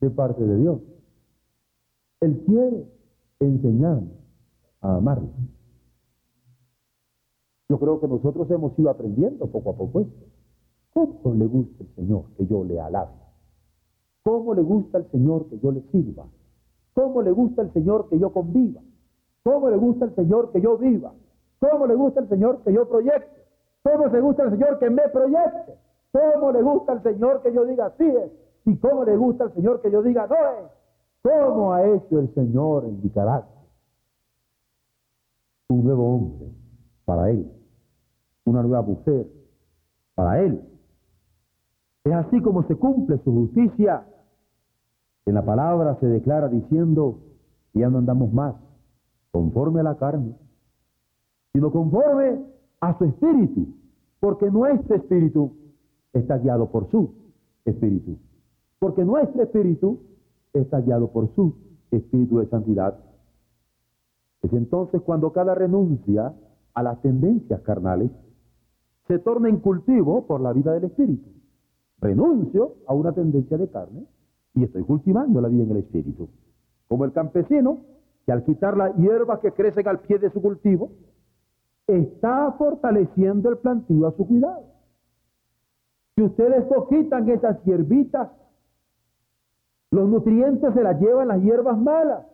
de 0.00 0.10
parte 0.10 0.44
de 0.44 0.56
Dios. 0.56 0.80
Él 2.20 2.42
quiere 2.46 2.86
enseñarnos 3.40 4.12
a 4.80 4.96
amarle. 4.96 5.28
Yo 7.68 7.78
creo 7.78 8.00
que 8.00 8.08
nosotros 8.08 8.50
hemos 8.50 8.78
ido 8.78 8.90
aprendiendo 8.90 9.46
poco 9.46 9.70
a 9.70 9.76
poco 9.76 10.00
esto. 10.00 10.26
¿Cómo 10.92 11.34
le 11.34 11.46
gusta 11.46 11.84
el 11.84 11.94
Señor 11.94 12.24
que 12.36 12.46
yo 12.46 12.64
le 12.64 12.80
alabe? 12.80 13.12
¿Cómo 14.24 14.54
le 14.54 14.62
gusta 14.62 14.98
al 14.98 15.10
Señor 15.10 15.48
que 15.48 15.58
yo 15.58 15.70
le 15.70 15.82
sirva? 15.92 16.26
¿Cómo 16.94 17.22
le 17.22 17.30
gusta 17.30 17.62
al 17.62 17.72
Señor 17.72 18.08
que 18.08 18.18
yo 18.18 18.32
conviva? 18.32 18.80
¿Cómo 19.44 19.70
le 19.70 19.76
gusta 19.76 20.06
al 20.06 20.14
Señor 20.16 20.50
que 20.50 20.60
yo 20.60 20.76
viva? 20.78 21.12
¿Cómo 21.60 21.86
le 21.86 21.94
gusta 21.94 22.20
al 22.20 22.28
Señor 22.28 22.62
que 22.64 22.72
yo 22.72 22.88
proyecte? 22.88 23.44
¿Cómo 23.82 24.06
le 24.06 24.20
gusta 24.20 24.42
al 24.44 24.50
Señor 24.50 24.78
que 24.78 24.90
me 24.90 25.08
proyecte? 25.08 25.74
¿Cómo 26.12 26.52
le 26.52 26.62
gusta 26.62 26.92
al 26.92 27.02
Señor 27.02 27.42
que 27.42 27.52
yo 27.52 27.64
diga 27.64 27.92
sí 27.98 28.04
es? 28.04 28.47
¿Y 28.64 28.76
cómo 28.76 29.04
le 29.04 29.16
gusta 29.16 29.44
al 29.44 29.54
Señor 29.54 29.80
que 29.80 29.90
yo 29.90 30.02
diga 30.02 30.26
no 30.26 30.34
es? 30.34 30.70
¿Cómo 31.22 31.72
ha 31.72 31.84
hecho 31.86 32.18
el 32.18 32.32
Señor 32.34 32.84
en 32.84 33.08
carácter? 33.08 33.56
Un 35.68 35.84
nuevo 35.84 36.14
hombre 36.14 36.48
para 37.04 37.30
Él 37.30 37.58
una 38.48 38.62
nueva 38.62 38.82
mujer 38.82 39.28
para 40.14 40.40
él. 40.40 40.60
Es 42.04 42.12
así 42.12 42.40
como 42.40 42.66
se 42.66 42.74
cumple 42.76 43.18
su 43.18 43.32
justicia. 43.32 44.06
En 45.26 45.34
la 45.34 45.44
palabra 45.44 45.96
se 46.00 46.06
declara 46.06 46.48
diciendo, 46.48 47.20
ya 47.74 47.88
no 47.90 47.98
andamos 47.98 48.32
más 48.32 48.54
conforme 49.30 49.80
a 49.80 49.84
la 49.84 49.98
carne, 49.98 50.34
sino 51.52 51.70
conforme 51.70 52.42
a 52.80 52.96
su 52.96 53.04
espíritu, 53.04 53.74
porque 54.20 54.50
nuestro 54.50 54.96
espíritu 54.96 55.52
está 56.14 56.38
guiado 56.38 56.70
por 56.70 56.90
su 56.90 57.12
espíritu, 57.66 58.16
porque 58.78 59.04
nuestro 59.04 59.42
espíritu 59.42 60.00
está 60.52 60.80
guiado 60.80 61.10
por 61.10 61.34
su 61.34 61.54
espíritu 61.90 62.38
de 62.38 62.46
santidad. 62.46 62.98
Es 64.42 64.52
entonces 64.52 65.02
cuando 65.02 65.32
cada 65.32 65.54
renuncia 65.54 66.34
a 66.74 66.82
las 66.82 67.00
tendencias 67.02 67.60
carnales 67.62 68.10
se 69.08 69.18
torna 69.18 69.48
en 69.48 69.58
cultivo 69.58 70.26
por 70.26 70.40
la 70.40 70.52
vida 70.52 70.72
del 70.72 70.84
Espíritu. 70.84 71.28
Renuncio 72.00 72.74
a 72.86 72.94
una 72.94 73.12
tendencia 73.12 73.56
de 73.56 73.68
carne 73.68 74.06
y 74.54 74.64
estoy 74.64 74.82
cultivando 74.82 75.40
la 75.40 75.48
vida 75.48 75.64
en 75.64 75.70
el 75.70 75.76
Espíritu. 75.78 76.28
Como 76.86 77.04
el 77.04 77.12
campesino 77.12 77.80
que 78.24 78.32
al 78.32 78.44
quitar 78.44 78.76
las 78.76 78.94
hierbas 78.96 79.40
que 79.40 79.52
crecen 79.52 79.88
al 79.88 80.00
pie 80.00 80.18
de 80.18 80.30
su 80.30 80.42
cultivo, 80.42 80.90
está 81.86 82.52
fortaleciendo 82.52 83.48
el 83.48 83.56
plantío 83.56 84.06
a 84.06 84.12
su 84.12 84.26
cuidado. 84.26 84.64
Si 86.14 86.22
ustedes 86.22 86.66
no 86.70 86.86
quitan 86.88 87.28
esas 87.30 87.62
hierbitas, 87.64 88.28
los 89.90 90.08
nutrientes 90.08 90.74
se 90.74 90.82
las 90.82 91.00
llevan 91.00 91.28
las 91.28 91.42
hierbas 91.42 91.78
malas 91.78 92.26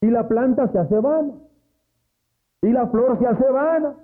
y 0.00 0.06
la 0.06 0.26
planta 0.28 0.68
se 0.68 0.78
hace 0.78 0.98
vana 0.98 1.32
y 2.62 2.70
la 2.70 2.86
flor 2.88 3.18
se 3.18 3.26
hace 3.26 3.50
vana 3.50 3.94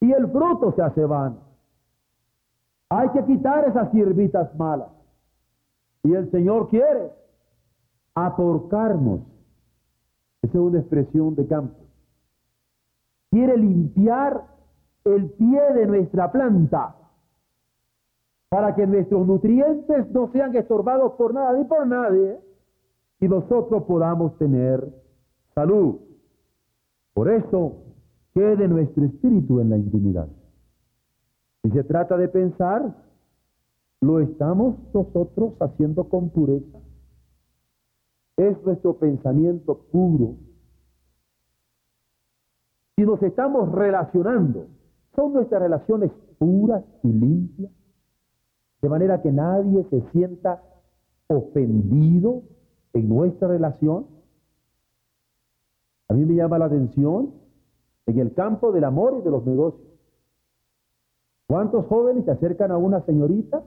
y 0.00 0.12
el 0.12 0.30
fruto 0.30 0.72
se 0.72 0.82
hace 0.82 1.04
vano. 1.04 1.36
Hay 2.88 3.08
que 3.10 3.24
quitar 3.24 3.68
esas 3.68 3.92
hierbitas 3.92 4.54
malas. 4.56 4.88
Y 6.02 6.14
el 6.14 6.30
Señor 6.30 6.68
quiere 6.70 7.12
aporcarnos. 8.14 9.20
Esa 10.42 10.52
es 10.52 10.64
una 10.64 10.78
expresión 10.80 11.34
de 11.34 11.46
campo. 11.46 11.76
Quiere 13.30 13.56
limpiar 13.58 14.42
el 15.04 15.30
pie 15.30 15.60
de 15.74 15.86
nuestra 15.86 16.32
planta 16.32 16.96
para 18.50 18.74
que 18.74 18.84
nuestros 18.84 19.26
nutrientes 19.26 20.10
no 20.10 20.30
sean 20.32 20.54
estorbados 20.56 21.12
por 21.12 21.32
nada 21.32 21.56
ni 21.56 21.64
por 21.64 21.86
nadie 21.86 22.36
y 23.20 23.28
nosotros 23.28 23.84
podamos 23.84 24.36
tener 24.38 24.92
salud. 25.54 26.00
Por 27.14 27.30
eso 27.30 27.76
quede 28.34 28.66
nuestro 28.66 29.04
espíritu 29.04 29.60
en 29.60 29.70
la 29.70 29.76
intimidad. 29.76 30.28
Si 31.62 31.70
se 31.70 31.84
trata 31.84 32.16
de 32.16 32.26
pensar, 32.26 32.96
¿lo 34.00 34.18
estamos 34.18 34.76
nosotros 34.92 35.54
haciendo 35.60 36.08
con 36.08 36.30
pureza? 36.30 36.78
¿Es 38.36 38.60
nuestro 38.64 38.94
pensamiento 38.94 39.78
puro? 39.92 40.34
Si 42.96 43.04
nos 43.04 43.22
estamos 43.22 43.70
relacionando, 43.70 44.66
¿son 45.14 45.34
nuestras 45.34 45.62
relaciones 45.62 46.10
puras 46.38 46.82
y 47.04 47.08
limpias? 47.12 47.70
De 48.82 48.88
manera 48.88 49.20
que 49.20 49.30
nadie 49.30 49.84
se 49.90 50.00
sienta 50.12 50.62
ofendido 51.30 52.42
en 52.92 53.08
nuestra 53.08 53.48
relación. 53.48 54.06
A 56.08 56.14
mí 56.14 56.24
me 56.24 56.34
llama 56.34 56.58
la 56.58 56.64
atención 56.64 57.34
en 58.06 58.18
el 58.18 58.34
campo 58.34 58.72
del 58.72 58.84
amor 58.84 59.16
y 59.18 59.22
de 59.22 59.30
los 59.30 59.44
negocios. 59.46 59.86
¿Cuántos 61.46 61.86
jóvenes 61.86 62.24
se 62.24 62.32
acercan 62.32 62.70
a 62.70 62.78
una 62.78 63.00
señorita 63.02 63.62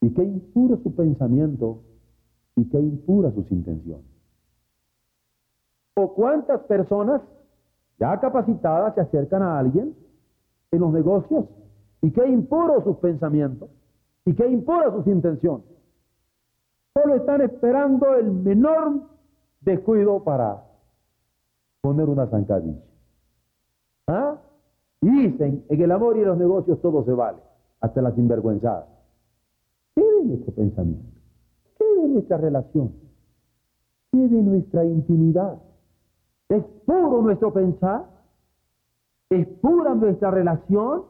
y 0.00 0.12
qué 0.12 0.24
impura 0.24 0.76
su 0.82 0.94
pensamiento 0.94 1.82
y 2.54 2.68
qué 2.68 2.78
impura 2.80 3.30
sus 3.32 3.50
intenciones? 3.50 4.06
¿O 5.94 6.12
cuántas 6.14 6.60
personas 6.62 7.22
ya 7.98 8.18
capacitadas 8.20 8.94
se 8.94 9.00
acercan 9.00 9.42
a 9.42 9.58
alguien 9.58 9.94
en 10.70 10.80
los 10.80 10.92
negocios 10.92 11.46
y 12.02 12.10
qué 12.10 12.28
impuro 12.28 12.82
sus 12.84 12.96
pensamientos 12.98 13.70
y 14.26 14.34
qué 14.34 14.46
impura 14.48 14.90
sus 14.90 15.06
intenciones? 15.06 15.64
Solo 16.92 17.14
están 17.14 17.40
esperando 17.42 18.14
el 18.16 18.30
menor 18.30 19.02
descuido 19.60 20.22
para 20.24 20.64
poner 21.80 22.08
una 22.08 22.26
zancadilla. 22.26 22.82
¿Ah? 24.08 24.36
Y 25.00 25.10
dicen, 25.10 25.64
en 25.68 25.80
el 25.80 25.92
amor 25.92 26.16
y 26.16 26.20
en 26.20 26.26
los 26.26 26.38
negocios 26.38 26.80
todo 26.82 27.04
se 27.04 27.12
vale, 27.12 27.38
hasta 27.80 28.02
las 28.02 28.14
sinvergüenzadas. 28.14 28.86
¿Qué 29.94 30.02
de 30.02 30.24
nuestro 30.24 30.52
pensamiento? 30.54 31.06
¿Qué 31.78 31.84
de 31.84 32.08
nuestra 32.08 32.36
relación? 32.38 32.92
¿Qué 34.10 34.18
de 34.18 34.42
nuestra 34.42 34.84
intimidad? 34.84 35.58
¿Es 36.48 36.64
puro 36.84 37.22
nuestro 37.22 37.52
pensar? 37.52 38.06
¿Es 39.30 39.46
pura 39.60 39.94
nuestra 39.94 40.32
relación? 40.32 41.04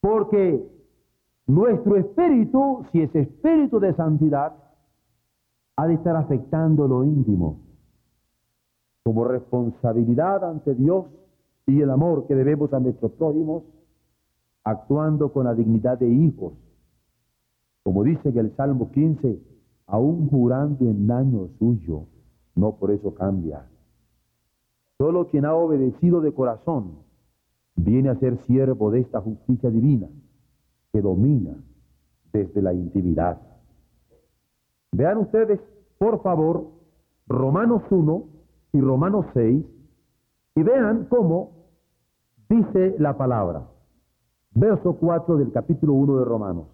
Porque 0.00 0.79
nuestro 1.50 1.96
espíritu, 1.96 2.84
si 2.92 3.00
es 3.00 3.14
espíritu 3.14 3.80
de 3.80 3.94
santidad, 3.94 4.54
ha 5.76 5.86
de 5.86 5.94
estar 5.94 6.14
afectando 6.16 6.86
lo 6.86 7.04
íntimo 7.04 7.60
como 9.02 9.24
responsabilidad 9.24 10.44
ante 10.44 10.74
Dios 10.74 11.06
y 11.66 11.80
el 11.80 11.90
amor 11.90 12.26
que 12.26 12.34
debemos 12.34 12.72
a 12.72 12.80
nuestros 12.80 13.12
prójimos, 13.12 13.64
actuando 14.62 15.32
con 15.32 15.46
la 15.46 15.54
dignidad 15.54 15.98
de 15.98 16.08
hijos. 16.08 16.52
Como 17.82 18.04
dice 18.04 18.28
en 18.28 18.38
el 18.38 18.54
Salmo 18.56 18.90
15, 18.92 19.40
aún 19.86 20.28
jurando 20.28 20.84
en 20.84 21.06
daño 21.06 21.48
suyo, 21.58 22.04
no 22.54 22.76
por 22.76 22.90
eso 22.90 23.14
cambia. 23.14 23.66
Solo 24.98 25.28
quien 25.28 25.46
ha 25.46 25.54
obedecido 25.54 26.20
de 26.20 26.32
corazón 26.32 26.98
viene 27.74 28.10
a 28.10 28.16
ser 28.16 28.36
siervo 28.44 28.90
de 28.90 29.00
esta 29.00 29.20
justicia 29.20 29.70
divina 29.70 30.06
que 30.92 31.00
domina 31.00 31.56
desde 32.32 32.62
la 32.62 32.72
intimidad. 32.72 33.40
Vean 34.92 35.18
ustedes, 35.18 35.60
por 35.98 36.22
favor, 36.22 36.68
Romanos 37.26 37.82
1 37.90 38.24
y 38.72 38.80
Romanos 38.80 39.26
6, 39.34 39.64
y 40.56 40.62
vean 40.62 41.06
cómo 41.08 41.52
dice 42.48 42.96
la 42.98 43.16
palabra. 43.16 43.68
Verso 44.52 44.94
4 44.94 45.36
del 45.36 45.52
capítulo 45.52 45.94
1 45.94 46.18
de 46.18 46.24
Romanos. 46.24 46.66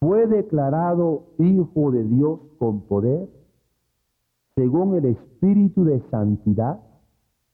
Fue 0.00 0.26
declarado 0.26 1.24
Hijo 1.38 1.90
de 1.90 2.04
Dios 2.04 2.40
con 2.58 2.82
poder, 2.82 3.28
según 4.54 4.94
el 4.96 5.04
Espíritu 5.06 5.84
de 5.84 6.00
Santidad, 6.10 6.80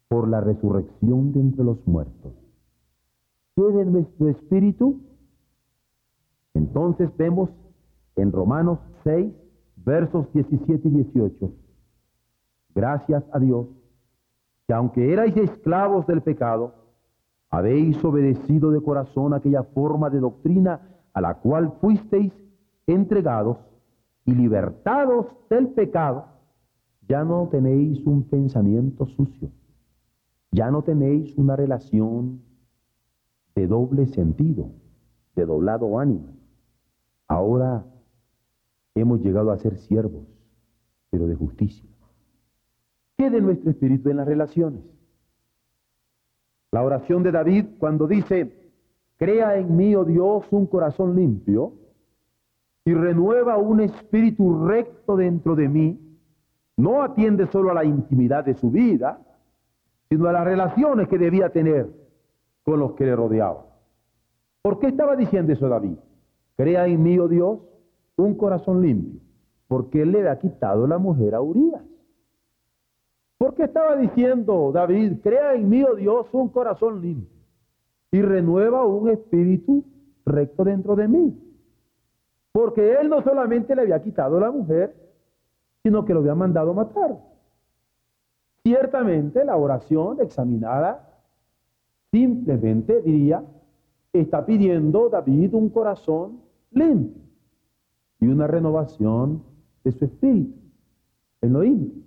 por 0.09 0.29
la 0.29 0.41
resurrección 0.41 1.33
de 1.33 1.41
entre 1.41 1.65
los 1.65 1.85
muertos. 1.87 2.35
¿Qué 3.57 3.63
de 3.63 3.85
nuestro 3.87 4.29
espíritu? 4.29 5.01
Entonces 6.63 7.11
vemos 7.17 7.51
en 8.15 8.31
Romanos 8.31 8.79
6, 9.03 9.35
versos 9.85 10.33
17 10.33 10.87
y 10.87 10.91
18. 10.93 11.53
Gracias 12.73 13.25
a 13.33 13.41
Dios, 13.41 13.67
que 14.69 14.73
aunque 14.73 15.13
erais 15.13 15.37
esclavos 15.37 16.07
del 16.07 16.23
pecado, 16.23 16.73
habéis 17.51 18.03
obedecido 18.05 18.71
de 18.71 18.81
corazón 18.81 19.35
aquella 19.35 19.65
forma 19.65 20.09
de 20.09 20.21
doctrina 20.21 20.81
a 21.13 21.21
la 21.21 21.35
cual 21.35 21.73
fuisteis 21.81 22.33
entregados 22.87 23.59
y 24.25 24.33
libertados 24.33 25.27
del 25.51 25.67
pecado, 25.71 26.27
ya 27.09 27.25
no 27.25 27.49
tenéis 27.51 28.07
un 28.07 28.23
pensamiento 28.23 29.07
sucio, 29.07 29.51
ya 30.53 30.71
no 30.71 30.83
tenéis 30.83 31.37
una 31.37 31.57
relación 31.57 32.41
de 33.57 33.67
doble 33.67 34.07
sentido, 34.07 34.71
de 35.35 35.45
doblado 35.45 35.99
ánimo. 35.99 36.42
Ahora 37.29 37.85
hemos 38.95 39.21
llegado 39.21 39.51
a 39.51 39.59
ser 39.59 39.79
siervos, 39.79 40.27
pero 41.11 41.27
de 41.27 41.35
justicia. 41.35 41.89
¿Qué 43.17 43.31
de 43.31 43.41
nuestro 43.41 43.71
espíritu 43.71 44.11
en 44.11 44.17
las 44.19 44.27
relaciones? 44.27 44.83
La 46.73 46.83
oración 46.83 47.23
de 47.23 47.33
David 47.33 47.67
cuando 47.79 48.07
dice, 48.07 48.71
crea 49.17 49.57
en 49.57 49.77
mí, 49.77 49.95
oh 49.95 50.05
Dios, 50.05 50.47
un 50.51 50.67
corazón 50.67 51.15
limpio 51.15 51.75
y 52.85 52.95
renueva 52.95 53.59
un 53.59 53.81
espíritu 53.81 54.67
recto 54.67 55.17
dentro 55.17 55.55
de 55.55 55.69
mí, 55.69 56.01
no 56.77 57.03
atiende 57.03 57.47
solo 57.47 57.71
a 57.71 57.75
la 57.75 57.85
intimidad 57.85 58.45
de 58.45 58.55
su 58.55 58.71
vida, 58.71 59.21
sino 60.09 60.27
a 60.27 60.33
las 60.33 60.45
relaciones 60.45 61.09
que 61.09 61.19
debía 61.19 61.51
tener 61.51 61.89
con 62.65 62.81
los 62.81 62.95
que 62.95 63.05
le 63.05 63.15
rodeaban. 63.15 63.65
¿Por 64.63 64.79
qué 64.79 64.89
estaba 64.89 65.15
diciendo 65.17 65.53
eso 65.53 65.69
David? 65.69 65.97
Crea 66.57 66.87
en 66.87 67.03
mí, 67.03 67.19
oh 67.19 67.29
Dios, 67.29 67.59
un 68.17 68.35
corazón 68.35 68.83
limpio, 68.83 69.21
porque 69.69 70.03
él 70.03 70.13
le 70.13 70.21
había 70.21 70.39
quitado 70.39 70.87
la 70.87 70.99
mujer 70.99 71.35
a 71.35 71.41
Urias. 71.41 71.83
¿Por 73.39 73.55
qué 73.55 73.65
estaba 73.65 73.97
diciendo 73.97 74.71
David, 74.73 75.21
crea 75.23 75.55
en 75.55 75.69
mí, 75.69 75.83
oh 75.83 75.97
Dios, 75.97 76.27
un 76.33 76.49
corazón 76.49 77.01
limpio 77.01 77.29
y 78.13 78.23
renueva 78.23 78.87
un 78.87 79.09
espíritu 79.09 79.85
recto 80.25 80.65
dentro 80.65 80.95
de 80.95 81.09
mí? 81.09 81.39
Porque 82.53 82.95
él 83.01 83.09
no 83.09 83.23
solamente 83.23 83.75
le 83.75 83.83
había 83.83 84.03
quitado 84.03 84.39
la 84.39 84.51
mujer, 84.51 84.95
sino 85.83 86.05
que 86.05 86.15
lo 86.15 86.21
había 86.21 86.35
mandado 86.35 86.75
matar. 86.75 87.19
Ciertamente 88.63 89.45
la 89.45 89.57
oración 89.57 90.21
examinada 90.21 91.09
simplemente 92.13 93.01
diría, 93.03 93.43
está 94.21 94.45
pidiendo 94.45 95.09
David 95.09 95.55
un 95.55 95.71
corazón 95.71 96.41
limpio 96.71 97.23
y 98.21 98.27
una 98.29 98.47
renovación 98.47 99.43
de 99.85 99.93
su 99.93 100.05
espíritu 100.05 100.59
en 101.41 101.53
lo 101.53 101.65
íntimo. 101.65 102.05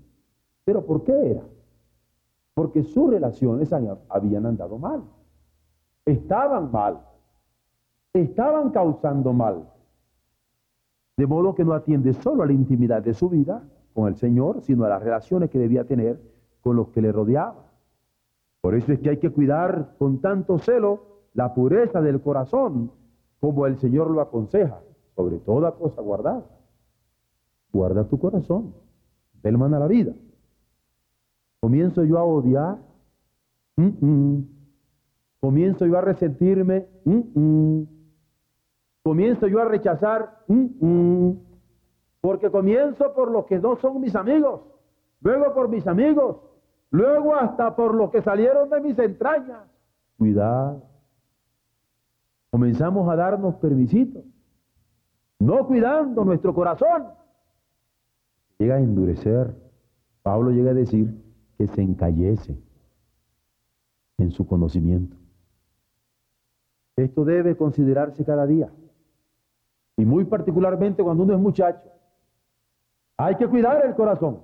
¿Pero 0.64 0.86
por 0.86 1.04
qué 1.04 1.32
era? 1.32 1.44
Porque 2.54 2.84
sus 2.84 3.10
relaciones 3.10 3.72
habían 3.74 4.46
andado 4.46 4.78
mal. 4.78 5.04
Estaban 6.06 6.72
mal. 6.72 7.02
Estaban 8.14 8.70
causando 8.70 9.34
mal. 9.34 9.70
De 11.18 11.28
modo 11.28 11.54
que 11.54 11.66
no 11.66 11.74
atiende 11.74 12.14
solo 12.14 12.44
a 12.44 12.46
la 12.46 12.54
intimidad 12.54 13.02
de 13.04 13.14
su 13.14 13.30
vida 13.30 13.64
con 13.94 14.08
el 14.08 14.16
Señor, 14.16 14.62
sino 14.62 14.86
a 14.86 14.90
las 14.90 15.04
relaciones 15.04 15.50
que 15.50 15.60
debía 15.60 15.86
tener 15.86 16.20
con 16.62 16.76
los 16.76 16.90
que 16.90 17.02
le 17.02 17.12
rodeaban. 17.12 17.66
Por 18.62 18.76
eso 18.76 18.94
es 18.94 19.00
que 19.00 19.10
hay 19.10 19.18
que 19.18 19.32
cuidar 19.32 19.96
con 19.98 20.20
tanto 20.20 20.58
celo 20.60 21.15
la 21.36 21.54
pureza 21.54 22.02
del 22.02 22.22
corazón, 22.22 22.92
como 23.40 23.68
el 23.68 23.78
Señor 23.78 24.10
lo 24.10 24.22
aconseja, 24.22 24.80
sobre 25.16 25.38
toda 25.38 25.74
cosa 25.74 26.02
guardada. 26.02 26.46
Guarda 27.72 28.06
tu 28.06 28.18
corazón, 28.18 28.74
del 29.44 29.58
man 29.58 29.74
a 29.74 29.80
la 29.80 29.88
vida. 29.88 30.14
¿Comienzo 31.60 32.04
yo 32.04 32.18
a 32.18 32.24
odiar? 32.24 32.78
¿Comienzo 35.42 35.86
yo 35.86 35.98
a 35.98 36.02
resentirme? 36.02 36.88
¿Comienzo 39.04 39.48
yo 39.48 39.60
a 39.60 39.66
rechazar? 39.66 40.46
Porque 42.22 42.50
comienzo 42.50 43.14
por 43.14 43.30
los 43.30 43.46
que 43.46 43.60
no 43.60 43.76
son 43.76 44.00
mis 44.00 44.16
amigos, 44.16 44.62
luego 45.22 45.54
por 45.54 45.68
mis 45.70 45.86
amigos, 45.86 46.38
luego 46.92 47.36
hasta 47.36 47.76
por 47.76 47.94
los 47.94 48.10
que 48.10 48.22
salieron 48.22 48.70
de 48.70 48.82
mis 48.82 48.98
entrañas. 48.98 49.68
Cuidado. 50.18 50.95
Comenzamos 52.56 53.10
a 53.10 53.18
darnos 53.18 53.56
permisitos, 53.56 54.24
no 55.40 55.68
cuidando 55.68 56.24
nuestro 56.24 56.54
corazón. 56.54 57.04
Llega 58.58 58.76
a 58.76 58.80
endurecer. 58.80 59.54
Pablo 60.24 60.52
llega 60.52 60.72
a 60.72 60.74
decir, 60.74 61.22
que 61.58 61.68
se 61.68 61.82
encallece 61.82 62.58
en 64.20 64.32
su 64.32 64.48
conocimiento. 64.48 65.18
Esto 66.96 67.26
debe 67.26 67.58
considerarse 67.58 68.24
cada 68.24 68.46
día. 68.48 68.72
Y 69.98 70.06
muy 70.06 70.24
particularmente 70.24 71.04
cuando 71.04 71.24
uno 71.24 71.34
es 71.34 71.40
muchacho. 71.42 71.92
Hay 73.18 73.36
que 73.36 73.50
cuidar 73.50 73.86
el 73.86 73.96
corazón. 73.96 74.44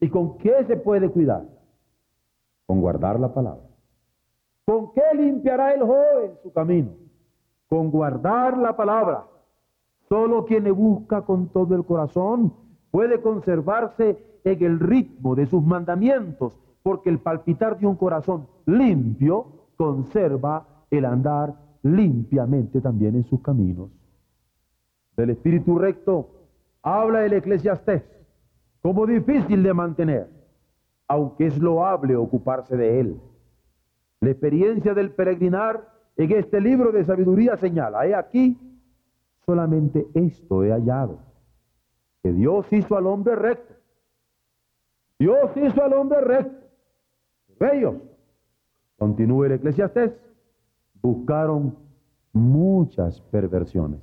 ¿Y 0.00 0.08
con 0.08 0.38
qué 0.38 0.64
se 0.64 0.76
puede 0.76 1.08
cuidar? 1.08 1.46
Con 2.66 2.80
guardar 2.80 3.20
la 3.20 3.32
palabra. 3.32 3.65
¿Con 4.66 4.92
qué 4.92 5.02
limpiará 5.14 5.72
el 5.74 5.82
joven 5.82 6.32
su 6.42 6.52
camino? 6.52 6.90
Con 7.68 7.90
guardar 7.90 8.58
la 8.58 8.76
palabra. 8.76 9.24
Solo 10.08 10.44
quien 10.44 10.64
le 10.64 10.72
busca 10.72 11.22
con 11.22 11.48
todo 11.48 11.76
el 11.76 11.84
corazón 11.84 12.52
puede 12.90 13.20
conservarse 13.22 14.18
en 14.42 14.64
el 14.64 14.80
ritmo 14.80 15.36
de 15.36 15.46
sus 15.46 15.62
mandamientos, 15.62 16.58
porque 16.82 17.10
el 17.10 17.20
palpitar 17.20 17.78
de 17.78 17.86
un 17.86 17.94
corazón 17.94 18.48
limpio 18.66 19.46
conserva 19.76 20.66
el 20.90 21.04
andar 21.04 21.54
limpiamente 21.82 22.80
también 22.80 23.14
en 23.14 23.24
sus 23.24 23.40
caminos. 23.42 23.90
Del 25.16 25.30
espíritu 25.30 25.78
recto 25.78 26.28
habla 26.82 27.24
el 27.24 27.32
eclesiastés 27.32 28.02
como 28.82 29.06
difícil 29.06 29.62
de 29.62 29.74
mantener, 29.74 30.28
aunque 31.06 31.46
es 31.46 31.58
loable 31.58 32.16
ocuparse 32.16 32.76
de 32.76 33.00
él. 33.00 33.20
La 34.20 34.30
experiencia 34.30 34.94
del 34.94 35.10
peregrinar 35.10 35.88
en 36.16 36.32
este 36.32 36.60
libro 36.60 36.92
de 36.92 37.04
sabiduría 37.04 37.56
señala, 37.56 38.00
aquí, 38.18 38.58
solamente 39.44 40.06
esto 40.14 40.64
he 40.64 40.70
hallado, 40.70 41.20
que 42.22 42.32
Dios 42.32 42.66
hizo 42.72 42.96
al 42.96 43.06
hombre 43.06 43.36
recto. 43.36 43.74
Dios 45.18 45.50
hizo 45.56 45.82
al 45.82 45.92
hombre 45.92 46.20
recto. 46.20 46.66
Ellos, 47.60 47.94
continúa 48.98 49.46
el 49.46 49.52
eclesiastés, 49.52 50.12
buscaron 51.00 51.76
muchas 52.32 53.20
perversiones. 53.20 54.00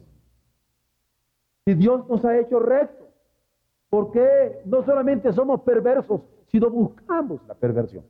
Si 1.66 1.74
Dios 1.76 2.08
nos 2.10 2.26
ha 2.26 2.38
hecho 2.38 2.60
recto, 2.60 3.08
¿por 3.90 4.12
qué 4.12 4.62
no 4.66 4.84
solamente 4.84 5.32
somos 5.34 5.62
perversos, 5.62 6.22
sino 6.48 6.70
buscamos 6.70 7.42
la 7.48 7.54
perversión? 7.54 8.04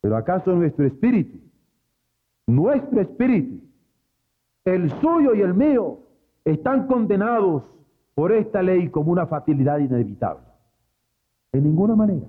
Pero 0.00 0.16
acaso 0.16 0.54
nuestro 0.54 0.86
espíritu, 0.86 1.38
nuestro 2.46 3.00
espíritu, 3.00 3.60
el 4.64 4.90
suyo 5.00 5.34
y 5.34 5.42
el 5.42 5.54
mío, 5.54 5.98
están 6.44 6.86
condenados 6.86 7.64
por 8.14 8.32
esta 8.32 8.62
ley 8.62 8.88
como 8.88 9.12
una 9.12 9.26
fatalidad 9.26 9.78
inevitable. 9.78 10.46
En 11.52 11.64
ninguna 11.64 11.94
manera. 11.94 12.26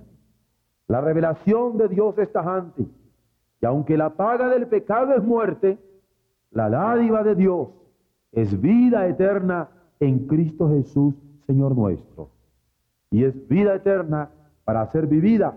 La 0.86 1.00
revelación 1.00 1.76
de 1.76 1.88
Dios 1.88 2.16
es 2.18 2.32
tajante. 2.32 2.86
Y 3.60 3.66
aunque 3.66 3.96
la 3.96 4.10
paga 4.10 4.48
del 4.48 4.66
pecado 4.66 5.14
es 5.14 5.22
muerte, 5.22 5.78
la 6.50 6.70
dádiva 6.70 7.22
de 7.22 7.34
Dios 7.34 7.68
es 8.32 8.60
vida 8.60 9.06
eterna 9.06 9.68
en 10.00 10.26
Cristo 10.26 10.68
Jesús, 10.68 11.14
Señor 11.46 11.76
nuestro. 11.76 12.30
Y 13.10 13.24
es 13.24 13.48
vida 13.48 13.74
eterna 13.74 14.30
para 14.64 14.86
ser 14.86 15.06
vivida 15.06 15.56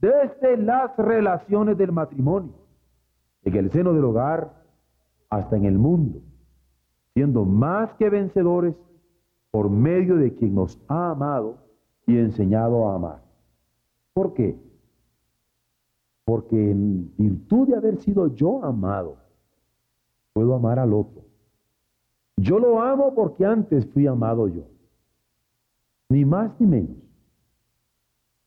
desde 0.00 0.56
las 0.56 0.96
relaciones 0.96 1.76
del 1.76 1.92
matrimonio, 1.92 2.54
en 3.42 3.56
el 3.56 3.70
seno 3.70 3.92
del 3.92 4.04
hogar, 4.04 4.64
hasta 5.30 5.56
en 5.56 5.64
el 5.64 5.78
mundo, 5.78 6.20
siendo 7.12 7.44
más 7.44 7.92
que 7.94 8.08
vencedores 8.08 8.74
por 9.50 9.70
medio 9.70 10.16
de 10.16 10.34
quien 10.34 10.54
nos 10.54 10.80
ha 10.88 11.10
amado 11.10 11.58
y 12.06 12.18
enseñado 12.18 12.88
a 12.88 12.96
amar. 12.96 13.22
¿Por 14.12 14.34
qué? 14.34 14.58
Porque 16.24 16.70
en 16.70 17.14
virtud 17.16 17.68
de 17.68 17.76
haber 17.76 18.00
sido 18.00 18.28
yo 18.28 18.64
amado, 18.64 19.16
puedo 20.32 20.54
amar 20.54 20.78
al 20.78 20.92
otro. 20.92 21.24
Yo 22.36 22.58
lo 22.58 22.80
amo 22.80 23.14
porque 23.14 23.44
antes 23.44 23.86
fui 23.92 24.06
amado 24.06 24.48
yo. 24.48 24.62
Ni 26.08 26.24
más 26.24 26.52
ni 26.58 26.66
menos. 26.66 26.96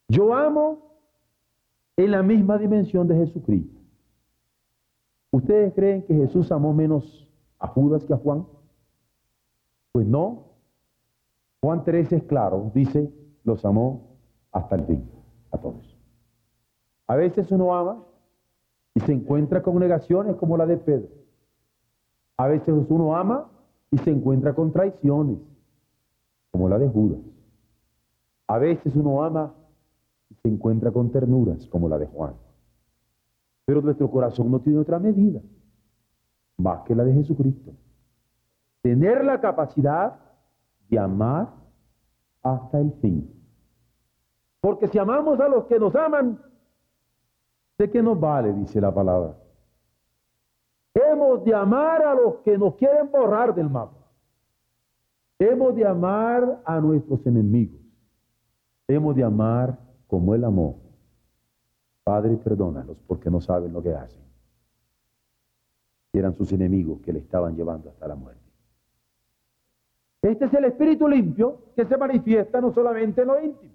Yo 0.10 0.34
amo 0.34 0.88
en 1.98 2.12
la 2.12 2.22
misma 2.22 2.58
dimensión 2.58 3.08
de 3.08 3.16
Jesucristo. 3.16 3.82
¿Ustedes 5.32 5.74
creen 5.74 6.04
que 6.04 6.14
Jesús 6.14 6.52
amó 6.52 6.74
menos 6.74 7.28
a 7.60 7.68
Judas 7.68 8.06
que 8.06 8.14
a 8.14 8.18
Juan? 8.18 8.46
Pues 9.92 10.06
no. 10.08 10.46
Juan 11.60 11.84
13 11.84 12.18
es 12.18 12.24
claro, 12.24 12.72
dice, 12.74 13.12
los 13.44 13.66
amó 13.66 14.16
hasta 14.52 14.76
el 14.76 14.86
fin, 14.86 15.10
a 15.52 15.58
todos. 15.58 15.98
A 17.08 17.16
veces 17.16 17.52
uno 17.52 17.76
ama 17.76 18.04
y 18.94 19.00
se 19.00 19.12
encuentra 19.12 19.64
con 19.64 19.80
negaciones 19.80 20.36
como 20.36 20.56
la 20.56 20.68
de 20.68 20.78
Pedro. 20.78 21.10
A 22.38 22.48
veces 22.48 22.76
uno 22.90 23.16
ama 23.16 23.50
y 23.90 23.98
se 23.98 24.12
encuentra 24.12 24.54
con 24.54 24.72
traiciones, 24.72 25.40
como 26.52 26.70
la 26.70 26.78
de 26.78 26.88
Judas. 26.88 27.20
A 28.48 28.60
veces 28.60 28.96
uno 28.96 29.24
ama 29.24 29.54
se 30.42 30.50
encuentra 30.50 30.92
con 30.92 31.12
ternuras, 31.12 31.68
como 31.68 31.88
la 31.90 31.98
de 31.98 32.08
Juan. 32.08 32.34
Pero 33.66 33.82
nuestro 33.82 34.10
corazón 34.10 34.52
no 34.52 34.60
tiene 34.60 34.80
otra 34.80 35.00
medida 35.00 35.42
más 36.58 36.82
que 36.84 36.96
la 36.96 37.04
de 37.04 37.13
Jesucristo. 37.13 37.72
Tener 38.82 39.24
la 39.24 39.40
capacidad 39.40 40.20
de 40.90 41.00
amar 41.00 41.54
hasta 42.42 42.80
el 42.80 42.94
fin. 42.94 43.32
Porque 44.62 44.88
si 44.88 44.98
amamos 44.98 45.40
a 45.40 45.48
los 45.48 45.66
que 45.66 45.80
nos 45.80 45.96
aman, 45.96 46.42
¿de 47.78 47.90
qué 47.90 48.02
nos 48.02 48.20
vale? 48.20 48.54
Dice 48.54 48.82
la 48.82 48.94
palabra. 48.94 49.36
Hemos 50.94 51.44
de 51.46 51.54
amar 51.54 52.02
a 52.02 52.16
los 52.16 52.38
que 52.38 52.58
nos 52.58 52.76
quieren 52.76 53.12
borrar 53.12 53.54
del 53.54 53.70
mapa. 53.70 53.98
Hemos 55.40 55.76
de 55.76 55.86
amar 55.86 56.62
a 56.66 56.80
nuestros 56.80 57.24
enemigos. 57.28 57.80
Hemos 58.88 59.16
de 59.16 59.24
amar 59.24 59.78
como 60.08 60.34
Él 60.36 60.43
amó. 60.43 60.80
Padre, 62.04 62.38
perdónalos 62.38 62.98
porque 63.06 63.30
no 63.30 63.41
saben 63.41 63.74
lo 63.74 63.84
que 63.84 63.93
hacen. 63.93 64.24
Eran 66.13 66.36
sus 66.36 66.52
enemigos 66.54 67.02
que 67.02 67.13
le 67.13 67.20
estaban 67.20 67.56
llevando 67.56 67.89
hasta 67.89 68.08
la 68.08 68.15
muerte. 68.15 68.41
Este 70.22 70.46
es 70.46 70.54
el 70.54 70.65
espíritu 70.65 71.08
limpio 71.08 71.60
que 71.76 71.86
se 71.86 71.98
manifiesta 71.98 72.60
no 72.60 72.74
solamente 72.74 73.22
en 73.22 73.28
lo 73.28 73.41
íntimo, 73.41 73.74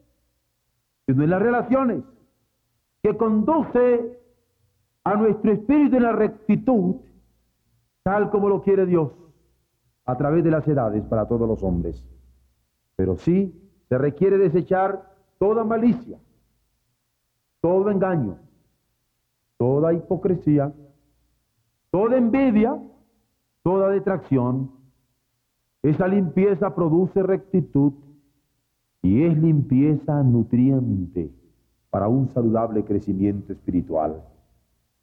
sino 1.06 1.22
en 1.22 1.30
las 1.30 1.42
relaciones, 1.42 2.02
que 3.02 3.16
conduce 3.16 4.18
a 5.04 5.14
nuestro 5.14 5.52
espíritu 5.52 5.96
en 5.96 6.02
la 6.02 6.12
rectitud 6.12 6.96
tal 8.02 8.30
como 8.30 8.48
lo 8.48 8.62
quiere 8.62 8.86
Dios, 8.86 9.12
a 10.04 10.16
través 10.16 10.42
de 10.42 10.50
las 10.50 10.66
edades 10.66 11.04
para 11.04 11.26
todos 11.26 11.46
los 11.46 11.62
hombres. 11.62 12.04
Pero 12.96 13.16
sí 13.16 13.54
se 13.88 13.98
requiere 13.98 14.38
desechar 14.38 15.11
toda 15.42 15.64
malicia, 15.64 16.20
todo 17.60 17.90
engaño, 17.90 18.38
toda 19.56 19.92
hipocresía, 19.92 20.72
toda 21.90 22.16
envidia, 22.16 22.80
toda 23.64 23.88
detracción. 23.88 24.70
Esa 25.82 26.06
limpieza 26.06 26.72
produce 26.76 27.24
rectitud 27.24 27.92
y 29.02 29.24
es 29.24 29.36
limpieza 29.36 30.22
nutriente 30.22 31.32
para 31.90 32.06
un 32.06 32.28
saludable 32.28 32.84
crecimiento 32.84 33.52
espiritual. 33.52 34.22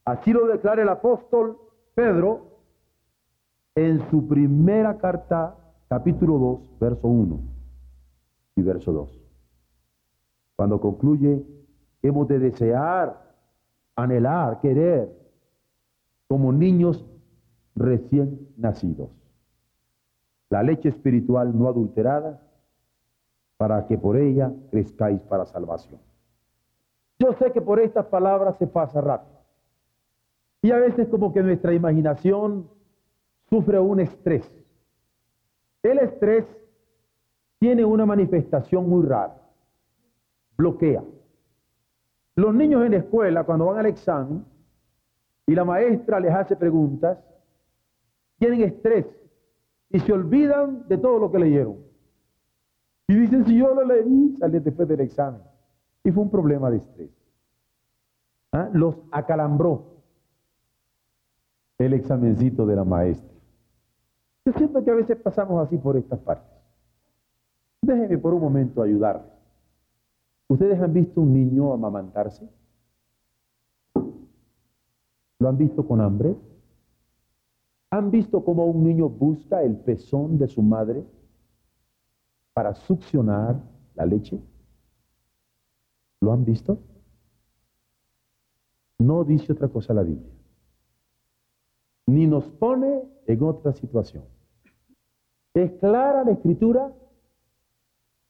Así 0.06 0.32
lo 0.32 0.48
declara 0.48 0.84
el 0.84 0.90
apóstol 0.90 1.58
Pedro 1.96 2.62
en 3.76 4.10
su 4.10 4.26
primera 4.26 4.98
carta, 5.00 5.58
capítulo 5.90 6.38
2, 6.38 6.80
verso 6.80 7.08
1 7.10 7.40
y 8.56 8.62
verso 8.62 8.94
2. 8.94 9.19
Cuando 10.60 10.82
concluye, 10.82 11.42
hemos 12.02 12.28
de 12.28 12.38
desear, 12.38 13.18
anhelar, 13.96 14.60
querer, 14.60 15.10
como 16.28 16.52
niños 16.52 17.08
recién 17.76 18.50
nacidos, 18.58 19.10
la 20.50 20.62
leche 20.62 20.90
espiritual 20.90 21.58
no 21.58 21.70
adulterada, 21.70 22.42
para 23.56 23.88
que 23.88 23.98
por 23.98 24.18
ella 24.18 24.52
crezcáis 24.70 25.22
para 25.22 25.46
salvación. 25.46 26.02
Yo 27.20 27.32
sé 27.36 27.54
que 27.54 27.62
por 27.62 27.80
estas 27.80 28.08
palabras 28.08 28.58
se 28.58 28.68
pasa 28.68 29.00
rápido. 29.00 29.40
Y 30.62 30.72
a 30.72 30.78
veces 30.78 31.08
como 31.08 31.32
que 31.32 31.42
nuestra 31.42 31.74
imaginación 31.74 32.70
sufre 33.50 33.80
un 33.80 34.02
estrés. 34.02 34.52
El 35.84 36.00
estrés 36.00 36.46
tiene 37.60 37.86
una 37.86 38.06
manifestación 38.06 38.90
muy 38.90 39.06
rara. 39.06 39.39
Bloquea. 40.60 41.02
Los 42.36 42.54
niños 42.54 42.84
en 42.86 42.92
la 42.92 42.98
escuela, 42.98 43.46
cuando 43.46 43.68
van 43.68 43.78
al 43.78 43.86
examen 43.86 44.44
y 45.48 45.56
la 45.56 45.64
maestra 45.64 46.20
les 46.20 46.34
hace 46.34 46.58
preguntas, 46.58 47.18
tienen 48.38 48.64
estrés 48.64 49.06
y 49.90 50.02
se 50.02 50.12
olvidan 50.12 50.86
de 50.90 50.98
todo 50.98 51.18
lo 51.18 51.32
que 51.32 51.40
leyeron. 51.40 51.78
Y 53.08 53.16
dicen, 53.16 53.46
si 53.46 53.58
yo 53.58 53.74
lo 53.74 53.86
leí, 53.86 54.36
salí 54.38 54.60
después 54.60 54.86
del 54.90 55.00
examen. 55.00 55.42
Y 56.04 56.12
fue 56.12 56.24
un 56.24 56.30
problema 56.30 56.70
de 56.70 56.78
estrés. 56.78 57.10
¿Ah? 58.52 58.70
Los 58.74 58.98
acalambró 59.12 59.86
el 61.78 61.94
examencito 61.94 62.66
de 62.66 62.76
la 62.76 62.84
maestra. 62.84 63.34
Yo 64.46 64.52
siento 64.52 64.84
que 64.84 64.92
a 64.92 64.96
veces 64.96 65.16
pasamos 65.16 65.66
así 65.66 65.78
por 65.78 65.96
estas 65.96 66.20
partes. 66.20 66.52
Déjenme 67.82 68.18
por 68.18 68.34
un 68.34 68.42
momento 68.42 68.82
ayudarles. 68.82 69.39
¿Ustedes 70.50 70.82
han 70.82 70.92
visto 70.92 71.22
un 71.22 71.32
niño 71.32 71.72
amamantarse? 71.72 72.50
¿Lo 75.38 75.48
han 75.48 75.58
visto 75.58 75.88
con 75.88 76.02
hambre? 76.02 76.36
¿Han 77.92 78.10
visto 78.10 78.44
cómo 78.44 78.66
un 78.66 78.84
niño 78.84 79.10
busca 79.10 79.62
el 79.62 79.78
pezón 79.78 80.40
de 80.40 80.48
su 80.48 80.64
madre 80.64 81.06
para 82.54 82.74
succionar 82.74 83.62
la 83.94 84.06
leche? 84.08 84.42
¿Lo 86.20 86.34
han 86.34 86.44
visto? 86.44 86.80
No 88.98 89.24
dice 89.24 89.54
otra 89.54 89.68
cosa 89.68 89.94
la 89.94 90.02
Biblia. 90.04 90.34
nos 92.08 92.46
pone 92.46 93.04
en 93.28 93.44
otra 93.44 93.72
situación. 93.74 94.24
Es 95.54 95.72
clara 95.74 96.24
la 96.24 96.32
escritura 96.32 96.92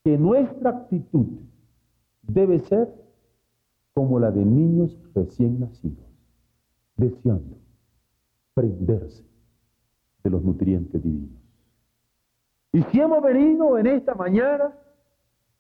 que 0.04 0.18
nuestra 0.18 0.70
actitud 0.70 1.49
debe 2.30 2.60
ser 2.60 2.94
como 3.94 4.20
la 4.20 4.32
de 4.32 4.46
niños 4.46 4.98
recién 5.14 5.60
nacidos, 5.60 6.06
deseando 6.96 7.58
prenderse 8.54 9.26
de 10.24 10.30
los 10.30 10.44
nutrientes 10.44 11.02
divinos. 11.02 11.42
Y 12.72 12.84
si 12.84 13.00
hemos 13.00 13.22
venido 13.24 13.78
en 13.78 13.88
esta 13.88 14.14
mañana 14.14 14.72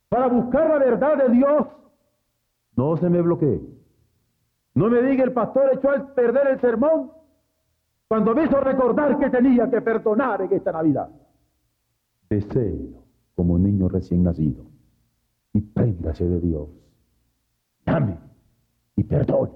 para 0.10 0.28
buscar 0.28 0.70
la 0.70 0.78
verdad 0.78 1.18
de 1.18 1.34
Dios, 1.34 1.68
no 2.76 2.98
se 2.98 3.10
me 3.10 3.22
bloquee. 3.22 3.62
No 4.76 4.90
me 4.90 5.02
diga 5.02 5.24
el 5.24 5.34
pastor 5.34 5.72
echó 5.74 5.90
a 5.90 6.14
perder 6.14 6.48
el 6.48 6.62
sermón 6.62 7.12
cuando 8.08 8.34
me 8.36 8.46
hizo 8.46 8.60
recordar 8.62 9.18
que 9.18 9.30
tenía 9.30 9.70
que 9.70 9.82
perdonar 9.82 10.42
en 10.42 10.54
esta 10.54 10.72
Navidad. 10.72 11.10
Deseo 12.30 13.04
como 13.36 13.58
niño 13.58 13.90
recién 13.90 14.24
nacido 14.24 14.70
y 15.60 15.62
préndase 15.62 16.26
de 16.28 16.40
Dios. 16.40 16.70
Llame 17.86 18.18
y 18.96 19.04
perdone 19.04 19.52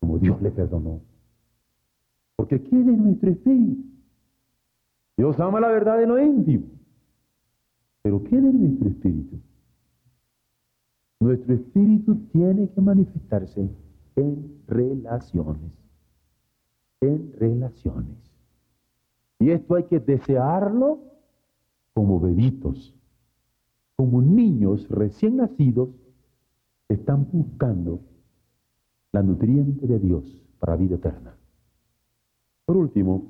como 0.00 0.18
Dios 0.18 0.40
le 0.40 0.50
perdonó. 0.50 1.00
Porque 2.36 2.62
quede 2.62 2.92
en 2.94 3.04
nuestro 3.04 3.30
espíritu. 3.30 3.84
Dios 5.16 5.40
ama 5.40 5.58
la 5.58 5.68
verdad 5.68 6.00
en 6.02 6.08
lo 6.08 6.22
íntimo, 6.22 6.66
pero 8.02 8.22
quede 8.22 8.48
en 8.48 8.62
nuestro 8.62 8.88
espíritu. 8.88 9.40
Nuestro 11.18 11.54
espíritu 11.54 12.14
tiene 12.32 12.68
que 12.70 12.80
manifestarse 12.80 13.68
en 14.14 14.62
relaciones 14.68 15.72
en 17.00 17.32
relaciones. 17.38 18.16
Y 19.38 19.50
esto 19.50 19.76
hay 19.76 19.84
que 19.84 20.00
desearlo 20.00 20.98
como 21.94 22.20
bebitos, 22.20 22.94
como 23.98 24.22
niños 24.22 24.88
recién 24.88 25.38
nacidos 25.38 25.88
están 26.88 27.26
buscando 27.32 27.98
la 29.10 29.24
nutriente 29.24 29.88
de 29.88 29.98
Dios 29.98 30.40
para 30.60 30.76
vida 30.76 30.94
eterna. 30.94 31.34
Por 32.64 32.76
último, 32.76 33.26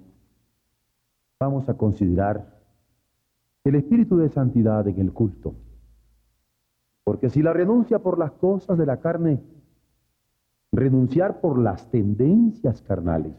vamos 1.41 1.67
a 1.71 1.75
considerar 1.75 2.61
el 3.65 3.77
espíritu 3.77 4.19
de 4.19 4.29
santidad 4.29 4.87
en 4.87 4.99
el 4.99 5.11
culto. 5.11 5.55
Porque 7.03 7.31
si 7.31 7.41
la 7.41 7.55
renuncia 7.55 8.01
por 8.01 8.19
las 8.19 8.33
cosas 8.33 8.77
de 8.77 8.85
la 8.85 9.01
carne, 9.01 9.41
renunciar 10.71 11.41
por 11.41 11.59
las 11.59 11.91
tendencias 11.91 12.83
carnales, 12.83 13.33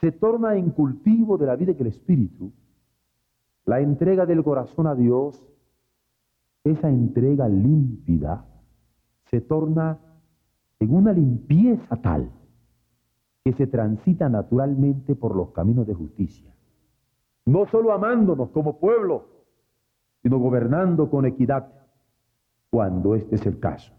se 0.00 0.12
torna 0.12 0.54
en 0.54 0.70
cultivo 0.70 1.38
de 1.38 1.46
la 1.46 1.56
vida 1.56 1.74
que 1.74 1.82
el 1.82 1.88
Espíritu, 1.88 2.52
la 3.64 3.80
entrega 3.80 4.26
del 4.26 4.44
corazón 4.44 4.86
a 4.86 4.94
Dios, 4.94 5.44
esa 6.64 6.88
entrega 6.88 7.48
límpida, 7.48 8.44
se 9.30 9.40
torna 9.40 9.98
en 10.78 10.94
una 10.94 11.12
limpieza 11.12 11.96
tal 11.96 12.30
que 13.44 13.52
se 13.52 13.66
transita 13.66 14.28
naturalmente 14.28 15.14
por 15.14 15.34
los 15.34 15.50
caminos 15.50 15.86
de 15.86 15.94
justicia. 15.94 16.52
No 17.46 17.66
solo 17.66 17.92
amándonos 17.92 18.50
como 18.50 18.78
pueblo, 18.78 19.28
sino 20.22 20.38
gobernando 20.38 21.10
con 21.10 21.24
equidad, 21.24 21.72
cuando 22.70 23.14
este 23.14 23.36
es 23.36 23.46
el 23.46 23.58
caso. 23.58 23.92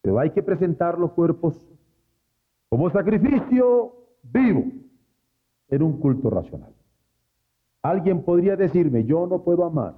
Pero 0.00 0.18
hay 0.18 0.30
que 0.30 0.42
presentar 0.42 0.98
los 0.98 1.12
cuerpos 1.12 1.68
como 2.68 2.90
sacrificio 2.90 3.94
vivo 4.22 4.64
en 5.68 5.82
un 5.82 5.98
culto 6.00 6.30
racional. 6.30 6.72
Alguien 7.82 8.22
podría 8.24 8.56
decirme, 8.56 9.04
yo 9.04 9.26
no 9.26 9.42
puedo 9.42 9.64
amar, 9.64 9.94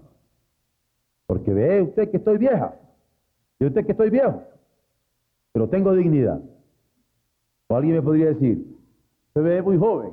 porque 1.26 1.52
ve 1.52 1.82
usted 1.82 2.10
que 2.10 2.18
estoy 2.18 2.38
vieja, 2.38 2.74
y 3.58 3.66
usted 3.66 3.84
que 3.86 3.92
estoy 3.92 4.10
viejo, 4.10 4.42
pero 5.52 5.68
tengo 5.68 5.94
dignidad. 5.94 6.40
O 7.68 7.76
alguien 7.76 7.96
me 7.96 8.02
podría 8.02 8.26
decir, 8.26 8.76
se 9.32 9.40
ve 9.40 9.62
muy 9.62 9.78
joven, 9.78 10.12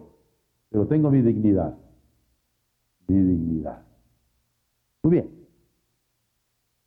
pero 0.69 0.87
tengo 0.87 1.09
mi 1.11 1.21
dignidad. 1.21 1.75
Mi 3.07 3.15
dignidad. 3.15 3.81
Muy 5.03 5.11
bien, 5.11 5.29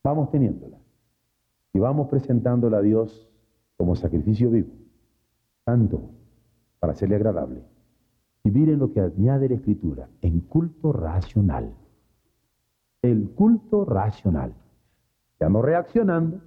vamos 0.03 0.31
teniéndola 0.31 0.79
y 1.73 1.79
vamos 1.81 2.09
presentándola 2.09 2.79
a 2.79 2.83
Dios 2.83 3.29
como 3.77 3.97
sacrificio 3.97 4.51
vivo, 4.51 4.71
tanto 5.65 6.01
para 6.79 6.93
hacerle 6.93 7.17
agradable. 7.17 7.63
Y 8.45 8.51
miren 8.51 8.79
lo 8.79 8.93
que 8.93 9.01
añade 9.01 9.49
la 9.49 9.57
Escritura, 9.57 10.09
en 10.21 10.41
culto 10.41 10.93
racional. 10.93 11.75
El 13.05 13.33
culto 13.33 13.85
racional. 13.85 14.55
Ya 15.39 15.51
no 15.51 15.61
reaccionando, 15.61 16.41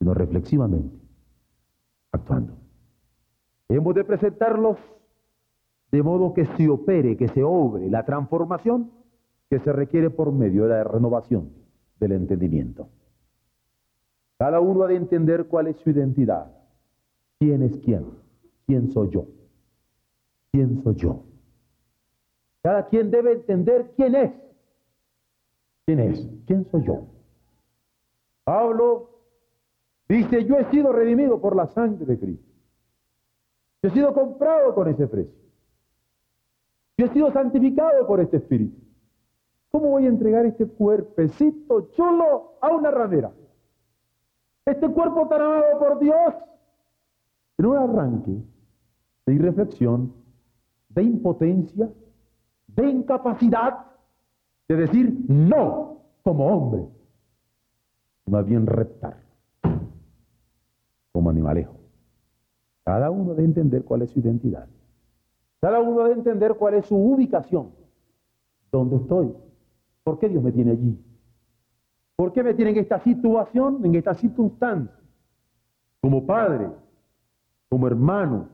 sino 0.00 0.14
reflexivamente, 0.14 0.98
actuando. 2.10 2.54
Hemos 3.68 3.94
de 3.94 4.02
presentarlos 4.02 4.78
de 5.92 6.02
modo 6.02 6.34
que 6.34 6.44
se 6.44 6.68
opere, 6.68 7.16
que 7.16 7.28
se 7.28 7.44
obre 7.44 7.88
la 7.88 8.04
transformación 8.04 8.90
que 9.48 9.60
se 9.60 9.72
requiere 9.72 10.10
por 10.10 10.32
medio 10.32 10.64
de 10.64 10.70
la 10.70 10.82
renovación 10.82 11.52
del 12.00 12.12
entendimiento. 12.12 12.88
Cada 14.38 14.58
uno 14.58 14.82
ha 14.82 14.88
de 14.88 14.96
entender 14.96 15.46
cuál 15.46 15.68
es 15.68 15.76
su 15.76 15.90
identidad. 15.90 16.50
¿Quién 17.38 17.62
es 17.62 17.76
quién? 17.76 18.06
¿Quién 18.66 18.90
soy 18.90 19.10
yo? 19.10 19.26
¿Quién 20.50 20.82
soy 20.82 20.96
yo? 20.96 21.22
Cada 22.60 22.88
quien 22.88 23.12
debe 23.12 23.34
entender 23.34 23.92
quién 23.94 24.16
es. 24.16 24.45
¿Quién 25.86 26.00
es? 26.00 26.28
¿Quién 26.46 26.66
soy 26.70 26.84
yo? 26.84 27.06
Pablo 28.42 29.10
dice, 30.08 30.44
yo 30.44 30.58
he 30.58 30.64
sido 30.70 30.92
redimido 30.92 31.40
por 31.40 31.54
la 31.54 31.68
sangre 31.68 32.04
de 32.04 32.18
Cristo. 32.18 32.52
Yo 33.82 33.88
he 33.88 33.92
sido 33.92 34.12
comprado 34.12 34.74
con 34.74 34.88
ese 34.88 35.06
precio. 35.06 35.34
Yo 36.98 37.06
he 37.06 37.08
sido 37.10 37.32
santificado 37.32 38.06
por 38.06 38.20
este 38.20 38.38
Espíritu. 38.38 38.76
¿Cómo 39.70 39.90
voy 39.90 40.06
a 40.06 40.08
entregar 40.08 40.44
este 40.46 40.66
cuerpecito 40.66 41.90
chulo 41.92 42.54
a 42.60 42.68
una 42.70 42.90
ramera? 42.90 43.32
Este 44.64 44.88
cuerpo 44.88 45.28
tan 45.28 45.42
amado 45.42 45.78
por 45.78 45.98
Dios. 46.00 46.34
En 47.58 47.66
un 47.66 47.76
arranque 47.76 48.42
de 49.26 49.34
irreflexión, 49.34 50.12
de 50.88 51.02
impotencia, 51.02 51.88
de 52.66 52.88
incapacidad 52.88 53.86
de 54.68 54.76
decir 54.76 55.24
no 55.28 55.98
como 56.22 56.46
hombre, 56.46 56.88
más 58.26 58.44
bien 58.44 58.66
reptar 58.66 59.22
como 61.12 61.30
animalejo. 61.30 61.76
Cada 62.84 63.10
uno 63.10 63.30
debe 63.30 63.44
entender 63.44 63.84
cuál 63.84 64.02
es 64.02 64.10
su 64.10 64.20
identidad. 64.20 64.66
Cada 65.60 65.80
uno 65.80 66.02
debe 66.02 66.14
entender 66.14 66.54
cuál 66.54 66.74
es 66.74 66.86
su 66.86 66.96
ubicación. 66.96 67.70
¿Dónde 68.70 68.96
estoy? 68.96 69.34
¿Por 70.04 70.18
qué 70.18 70.28
Dios 70.28 70.42
me 70.42 70.52
tiene 70.52 70.72
allí? 70.72 71.02
¿Por 72.16 72.32
qué 72.32 72.42
me 72.42 72.54
tiene 72.54 72.72
en 72.72 72.78
esta 72.78 73.00
situación, 73.00 73.84
en 73.84 73.94
esta 73.94 74.14
circunstancia? 74.14 74.94
Como 76.00 76.26
padre, 76.26 76.70
como 77.68 77.86
hermano, 77.86 78.48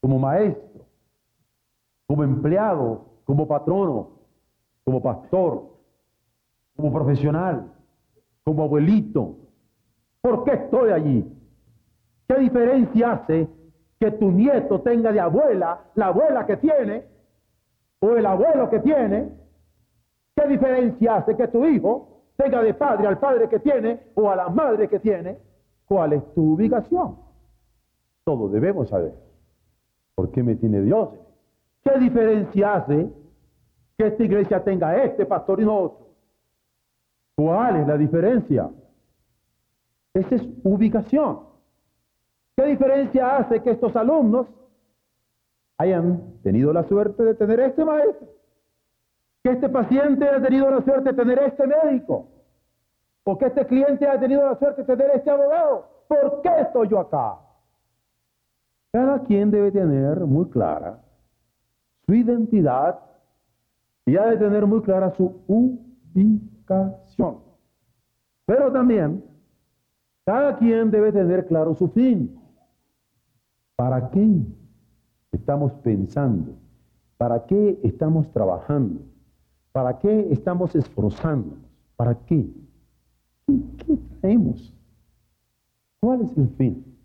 como 0.00 0.18
maestro, 0.18 0.86
como 2.06 2.22
empleado, 2.22 3.06
como 3.24 3.48
patrono, 3.48 4.15
como 4.86 5.02
pastor, 5.02 5.64
como 6.76 6.92
profesional, 6.92 7.72
como 8.44 8.62
abuelito. 8.62 9.36
¿Por 10.20 10.44
qué 10.44 10.52
estoy 10.52 10.90
allí? 10.90 11.32
¿Qué 12.28 12.36
diferencia 12.36 13.12
hace 13.12 13.48
que 13.98 14.12
tu 14.12 14.30
nieto 14.30 14.80
tenga 14.82 15.10
de 15.10 15.18
abuela 15.18 15.80
la 15.96 16.06
abuela 16.06 16.46
que 16.46 16.56
tiene 16.58 17.04
o 17.98 18.10
el 18.16 18.24
abuelo 18.24 18.70
que 18.70 18.78
tiene? 18.78 19.28
¿Qué 20.36 20.46
diferencia 20.46 21.16
hace 21.16 21.36
que 21.36 21.48
tu 21.48 21.66
hijo 21.66 22.22
tenga 22.36 22.62
de 22.62 22.72
padre 22.72 23.08
al 23.08 23.18
padre 23.18 23.48
que 23.48 23.58
tiene 23.58 24.00
o 24.14 24.30
a 24.30 24.36
la 24.36 24.48
madre 24.50 24.88
que 24.88 25.00
tiene? 25.00 25.38
¿Cuál 25.86 26.12
es 26.12 26.34
tu 26.34 26.54
ubicación? 26.54 27.16
Todos 28.22 28.52
debemos 28.52 28.88
saber. 28.88 29.14
¿Por 30.14 30.30
qué 30.30 30.42
me 30.44 30.54
tiene 30.54 30.80
Dios 30.80 31.10
¿Qué 31.82 31.98
diferencia 31.98 32.74
hace 32.74 33.08
que 33.96 34.06
esta 34.06 34.22
iglesia 34.22 34.62
tenga 34.62 34.96
este 35.02 35.24
pastor 35.26 35.60
y 35.60 35.64
no 35.64 35.76
otro? 35.76 36.06
¿Cuál 37.34 37.76
es 37.76 37.86
la 37.86 37.96
diferencia? 37.96 38.70
Esa 40.14 40.34
es 40.34 40.42
ubicación. 40.64 41.40
¿Qué 42.56 42.64
diferencia 42.64 43.36
hace 43.36 43.62
que 43.62 43.72
estos 43.72 43.94
alumnos 43.96 44.46
hayan 45.76 46.40
tenido 46.42 46.72
la 46.72 46.84
suerte 46.84 47.22
de 47.22 47.34
tener 47.34 47.60
este 47.60 47.84
maestro? 47.84 48.28
Que 49.42 49.50
este 49.50 49.68
paciente 49.68 50.26
haya 50.26 50.42
tenido 50.42 50.70
la 50.70 50.82
suerte 50.82 51.10
de 51.10 51.16
tener 51.16 51.38
este 51.40 51.66
médico. 51.66 52.28
O 53.24 53.36
que 53.36 53.46
este 53.46 53.66
cliente 53.66 54.08
haya 54.08 54.18
tenido 54.18 54.46
la 54.46 54.58
suerte 54.58 54.82
de 54.82 54.96
tener 54.96 55.16
este 55.16 55.30
abogado. 55.30 55.86
¿Por 56.08 56.40
qué 56.42 56.50
estoy 56.60 56.88
yo 56.88 57.00
acá? 57.00 57.38
Cada 58.92 59.22
quien 59.24 59.50
debe 59.50 59.70
tener 59.70 60.20
muy 60.20 60.48
clara 60.48 60.98
su 62.06 62.14
identidad 62.14 62.98
y 64.06 64.16
ha 64.16 64.26
de 64.26 64.36
tener 64.36 64.64
muy 64.66 64.80
clara 64.82 65.10
su 65.10 65.42
ubicación. 65.48 67.38
Pero 68.46 68.72
también 68.72 69.24
cada 70.24 70.56
quien 70.56 70.90
debe 70.90 71.12
tener 71.12 71.46
claro 71.46 71.74
su 71.74 71.88
fin. 71.88 72.40
¿Para 73.74 74.10
qué 74.10 74.42
estamos 75.32 75.72
pensando? 75.82 76.52
¿Para 77.18 77.44
qué 77.46 77.78
estamos 77.82 78.30
trabajando? 78.32 79.00
¿Para 79.72 79.98
qué 79.98 80.28
estamos 80.30 80.74
esforzándonos? 80.74 81.58
¿Para 81.96 82.14
qué? 82.24 82.48
¿Qué, 83.46 83.60
qué 83.78 83.98
traemos? 84.20 84.72
¿Cuál 86.00 86.22
es 86.22 86.38
el 86.38 86.48
fin? 86.50 86.96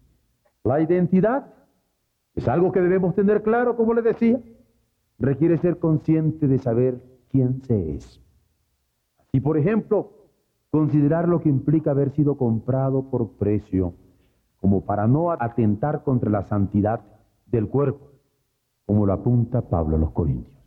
La 0.64 0.80
identidad 0.80 1.48
es 2.36 2.48
algo 2.48 2.72
que 2.72 2.82
debemos 2.82 3.16
tener 3.16 3.42
claro, 3.42 3.76
como 3.76 3.94
le 3.94 4.02
decía. 4.02 4.40
Requiere 5.22 5.60
ser 5.60 5.78
consciente 5.78 6.48
de 6.48 6.58
saber 6.58 7.00
quién 7.30 7.62
se 7.62 7.96
es. 7.96 8.20
Y 9.32 9.40
por 9.40 9.56
ejemplo, 9.56 10.14
considerar 10.72 11.30
lo 11.30 11.42
que 11.42 11.50
implica 11.50 11.92
haber 11.92 12.10
sido 12.10 12.38
comprado 12.38 13.04
por 13.12 13.34
precio, 13.34 13.94
como 14.60 14.82
para 14.82 15.06
no 15.06 15.30
atentar 15.32 16.04
contra 16.04 16.32
la 16.32 16.42
santidad 16.48 17.02
del 17.46 17.70
cuerpo, 17.70 18.08
como 18.88 19.06
lo 19.06 19.14
apunta 19.14 19.70
Pablo 19.70 19.98
a 19.98 20.00
los 20.00 20.10
Corintios. 20.10 20.58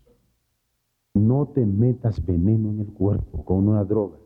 No 1.14 1.46
te 1.48 1.66
metas 1.66 2.24
veneno 2.24 2.70
en 2.70 2.78
el 2.78 2.92
cuerpo 2.92 3.44
con 3.44 3.66
una 3.66 3.82
droga. 3.82 4.18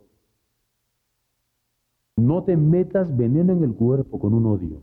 No 2.17 2.45
te 2.45 2.55
metas 2.55 3.17
veneno 3.17 3.55
en 3.55 3.65
el 3.65 3.73
cuerpo 3.73 4.19
con 4.19 4.35
un 4.35 4.45
odio. 4.45 4.79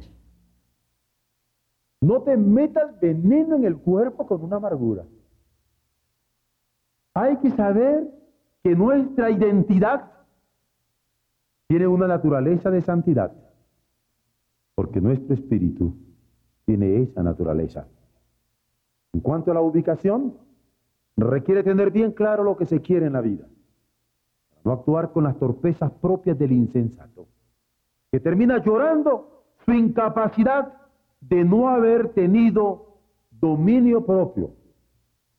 No 2.02 2.24
te 2.24 2.36
metas 2.36 3.00
veneno 3.00 3.56
en 3.58 3.66
el 3.66 3.78
cuerpo 3.78 4.26
con 4.26 4.44
una 4.44 4.56
amargura. 4.56 5.06
Hay 7.16 7.38
que 7.38 7.50
saber 7.52 8.10
que 8.62 8.76
nuestra 8.76 9.32
identidad 9.32 10.12
tiene 11.68 11.88
una 11.88 12.08
naturaleza 12.08 12.70
de 12.70 12.82
santidad, 12.82 13.32
porque 14.76 15.00
nuestro 15.00 15.34
espíritu 15.34 15.96
tiene 16.66 17.02
esa 17.02 17.24
naturaleza. 17.24 17.88
En 19.14 19.22
cuanto 19.22 19.50
a 19.50 19.54
la 19.54 19.62
ubicación, 19.62 20.36
requiere 21.16 21.64
tener 21.64 21.90
bien 21.90 22.12
claro 22.12 22.44
lo 22.44 22.58
que 22.58 22.66
se 22.66 22.82
quiere 22.82 23.06
en 23.06 23.14
la 23.14 23.22
vida, 23.22 23.48
no 24.66 24.74
actuar 24.74 25.14
con 25.14 25.24
las 25.24 25.38
torpezas 25.40 25.92
propias 25.92 26.38
del 26.38 26.52
insensato, 26.52 27.28
que 28.12 28.20
termina 28.20 28.62
llorando 28.62 29.46
su 29.64 29.72
incapacidad 29.72 30.74
de 31.22 31.46
no 31.46 31.70
haber 31.70 32.10
tenido 32.10 32.98
dominio 33.32 34.06
propio 34.06 34.52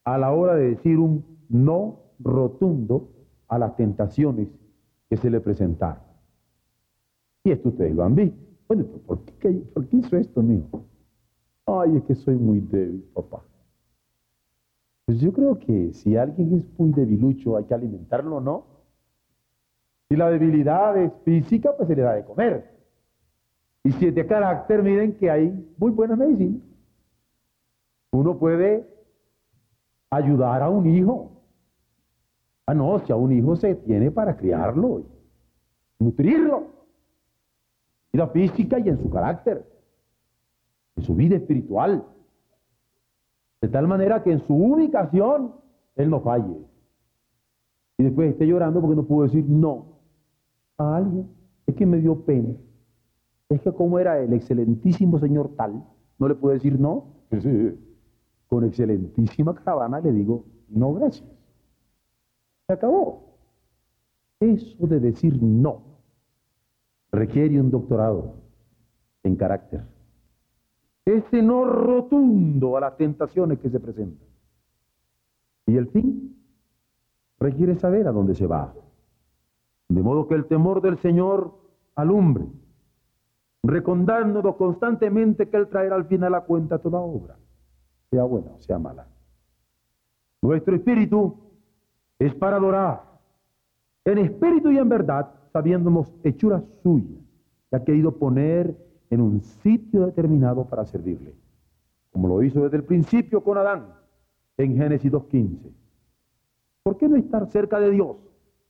a 0.05 0.17
la 0.17 0.33
hora 0.33 0.55
de 0.55 0.71
decir 0.71 0.99
un 0.99 1.36
no 1.49 2.01
rotundo 2.19 3.09
a 3.49 3.59
las 3.59 3.77
tentaciones 3.77 4.49
que 5.09 5.17
se 5.17 5.31
le 5.31 5.41
presentaron. 5.41 6.03
Y 7.45 7.53
esto 7.53 7.69
ustedes 7.69 7.95
lo 7.95 8.05
han 8.05 8.15
visto. 8.15 8.39
Bueno, 8.69 8.85
¿por 9.07 9.21
qué, 9.21 9.51
¿por 9.51 9.87
qué 9.87 9.97
hizo 9.99 10.17
esto, 10.17 10.43
mío? 10.43 10.65
Ay, 11.67 11.97
es 11.97 12.05
que 12.05 12.15
soy 12.15 12.37
muy 12.37 12.61
débil, 12.61 13.05
papá. 13.15 13.45
Pues 15.05 15.21
yo 15.21 15.33
creo 15.33 15.59
que 15.59 15.93
si 15.93 16.17
alguien 16.17 16.55
es 16.55 16.79
muy 16.79 16.91
debilucho, 16.93 17.57
hay 17.57 17.65
que 17.65 17.75
alimentarlo, 17.75 18.41
¿no? 18.41 18.65
Si 20.09 20.17
la 20.17 20.31
debilidad 20.31 20.97
es 20.97 21.13
física, 21.25 21.77
pues 21.77 21.89
se 21.89 21.95
le 21.95 22.03
da 22.03 22.15
de 22.15 22.25
comer. 22.25 22.77
Y 23.85 23.93
si 23.93 24.07
es 24.07 24.15
de 24.15 24.27
carácter, 24.27 24.83
miren 24.83 25.17
que 25.17 25.31
hay 25.31 25.73
muy 25.79 25.93
buena 25.93 26.17
medicina. 26.17 26.59
Uno 28.11 28.37
puede 28.37 28.85
ayudar 30.11 30.63
a 30.63 30.69
un 30.69 30.87
hijo 30.87 31.36
Ah, 32.67 32.75
no, 32.75 32.99
si 32.99 33.13
a 33.13 33.17
un 33.17 33.33
hijo 33.33 33.55
se 33.55 33.77
tiene 33.77 34.11
para 34.11 34.37
criarlo, 34.37 35.05
nutrirlo, 36.01 36.59
en 38.13 38.19
vida 38.19 38.29
física 38.29 38.79
y 38.81 38.89
en 38.89 38.99
su 38.99 39.09
carácter, 39.09 39.65
en 40.97 41.03
su 41.05 41.15
vida 41.15 41.37
espiritual, 41.37 42.05
de 43.61 43.69
tal 43.69 43.87
manera 43.87 44.23
que 44.23 44.33
en 44.33 44.41
su 44.47 44.55
ubicación 44.55 45.55
él 45.95 46.11
no 46.11 46.21
falle. 46.21 46.57
Y 47.99 48.05
después 48.05 48.31
esté 48.31 48.47
llorando 48.47 48.81
porque 48.81 48.97
no 48.97 49.05
pudo 49.05 49.25
decir 49.25 49.45
no 49.49 50.01
a 50.77 50.97
alguien. 50.97 51.29
Es 51.67 51.75
que 51.75 51.87
me 51.87 51.99
dio 51.99 52.25
pena. 52.25 52.55
Es 53.49 53.61
que 53.63 53.73
como 53.73 53.99
era 53.99 54.19
el 54.19 54.33
excelentísimo 54.33 55.19
señor 55.19 55.55
tal, 55.57 55.85
no 56.19 56.29
le 56.29 56.35
puedo 56.35 56.55
decir 56.55 56.79
no. 56.79 57.15
Con 58.49 58.65
excelentísima 58.65 59.55
caravana 59.55 60.01
le 60.01 60.13
digo 60.13 60.45
no, 60.69 60.93
gracias. 60.95 61.36
Se 62.67 62.73
acabó. 62.73 63.37
Eso 64.41 64.87
de 64.87 65.01
decir 65.01 65.43
no 65.43 65.83
requiere 67.13 67.61
un 67.61 67.71
doctorado 67.71 68.35
en 69.23 69.37
carácter. 69.37 69.85
Ese 71.05 71.41
no 71.43 71.65
rotundo 71.65 72.77
a 72.77 72.81
las 72.81 72.97
tentaciones 72.97 73.61
que 73.61 73.71
se 73.71 73.81
presentan. 73.81 74.27
Y 75.67 75.77
el 75.77 75.89
fin 75.89 76.37
requiere 77.39 77.77
saber 77.77 78.07
a 78.09 78.13
dónde 78.13 78.35
se 78.35 78.47
va. 78.47 78.75
De 79.89 80.03
modo 80.03 80.27
que 80.27 80.35
el 80.35 80.47
temor 80.47 80.83
del 80.83 80.99
Señor 80.99 81.55
alumbre, 81.95 82.47
recordándonos 83.63 84.57
constantemente 84.57 85.49
que 85.49 85.57
Él 85.57 85.69
traerá 85.69 85.97
al 85.97 86.07
final 86.07 86.35
a 86.35 86.43
cuenta 86.43 86.79
toda 86.79 86.99
obra, 86.99 87.37
sea 88.11 88.25
buena 88.25 88.51
o 88.53 88.61
sea 88.61 88.79
mala. 88.79 89.07
Nuestro 90.43 90.77
espíritu 90.77 91.46
es 92.19 92.35
para 92.35 92.57
adorar 92.57 93.03
en 94.07 94.19
espíritu 94.19 94.71
y 94.71 94.79
en 94.79 94.89
verdad, 94.89 95.29
sabiéndonos 95.53 96.15
hechura 96.23 96.63
suya, 96.83 97.19
que 97.69 97.77
ha 97.77 97.85
querido 97.85 98.13
poner 98.13 98.77
en 99.11 99.21
un 99.21 99.41
sitio 99.41 100.07
determinado 100.07 100.65
para 100.65 100.85
servirle, 100.85 101.35
como 102.13 102.29
lo 102.29 102.43
hizo 102.43 102.63
desde 102.63 102.77
el 102.77 102.85
principio 102.85 103.43
con 103.43 103.59
Adán 103.59 103.89
en 104.57 104.77
Génesis 104.77 105.11
2.15. 105.11 105.59
¿Por 106.85 106.97
qué 106.97 107.09
no 107.09 107.17
estar 107.17 107.47
cerca 107.49 107.81
de 107.81 107.91
Dios 107.91 108.17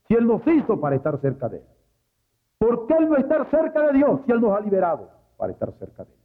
si 0.08 0.14
Él 0.14 0.26
nos 0.26 0.46
hizo 0.46 0.80
para 0.80 0.96
estar 0.96 1.18
cerca 1.20 1.50
de 1.50 1.58
Él? 1.58 1.64
¿Por 2.58 2.86
qué 2.86 2.94
no 3.00 3.16
estar 3.16 3.46
cerca 3.50 3.86
de 3.86 3.92
Dios 3.92 4.20
si 4.24 4.32
Él 4.32 4.40
nos 4.40 4.56
ha 4.56 4.60
liberado 4.60 5.10
para 5.36 5.52
estar 5.52 5.70
cerca 5.72 6.04
de 6.04 6.12
Él? 6.12 6.20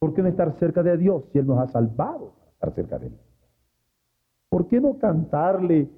¿Por 0.00 0.12
qué 0.12 0.22
no 0.22 0.28
estar 0.28 0.52
cerca 0.58 0.82
de 0.82 0.96
Dios 0.96 1.22
si 1.32 1.38
Él 1.38 1.46
nos 1.46 1.60
ha 1.60 1.68
salvado 1.68 2.32
para 2.58 2.70
estar 2.70 2.72
cerca 2.72 2.98
de 2.98 3.06
Él? 3.06 3.18
¿Por 4.48 4.66
qué 4.66 4.80
no 4.80 4.98
cantarle 4.98 5.88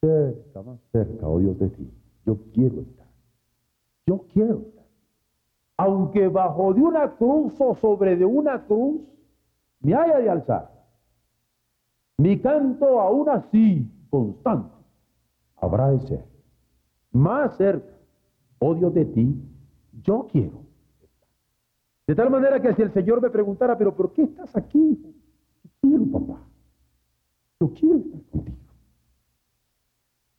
cerca, 0.00 0.62
más 0.62 0.80
cerca, 0.92 1.26
oh 1.26 1.38
Dios 1.38 1.58
de 1.58 1.68
ti. 1.68 1.90
Yo 2.24 2.38
quiero 2.52 2.80
estar. 2.80 3.06
Yo 4.06 4.24
quiero 4.32 4.58
estar. 4.58 4.84
Aunque 5.76 6.28
bajo 6.28 6.72
de 6.72 6.80
una 6.80 7.16
cruz 7.16 7.54
o 7.60 7.74
sobre 7.76 8.16
de 8.16 8.24
una 8.24 8.64
cruz 8.64 9.00
me 9.80 9.94
haya 9.94 10.18
de 10.18 10.30
alzar, 10.30 10.70
mi 12.18 12.40
canto 12.40 13.00
aún 13.00 13.28
así 13.28 13.90
constante 14.08 14.74
habrá 15.56 15.90
de 15.90 16.00
ser. 16.00 16.24
Más 17.12 17.56
cerca, 17.56 17.94
oh 18.58 18.74
Dios 18.74 18.92
de 18.94 19.04
ti, 19.04 19.34
yo 20.02 20.26
quiero 20.30 20.60
estar. 20.60 20.66
De 22.06 22.14
tal 22.14 22.30
manera 22.30 22.60
que 22.60 22.74
si 22.74 22.82
el 22.82 22.92
Señor 22.92 23.20
me 23.20 23.30
preguntara, 23.30 23.76
pero 23.76 23.94
¿por 23.94 24.12
qué 24.12 24.22
estás 24.22 24.54
aquí? 24.56 25.02
Yo 25.64 25.70
quiero, 25.80 26.06
papá. 26.06 26.40
Yo 27.60 27.72
quiero 27.72 27.96
estar. 27.96 28.25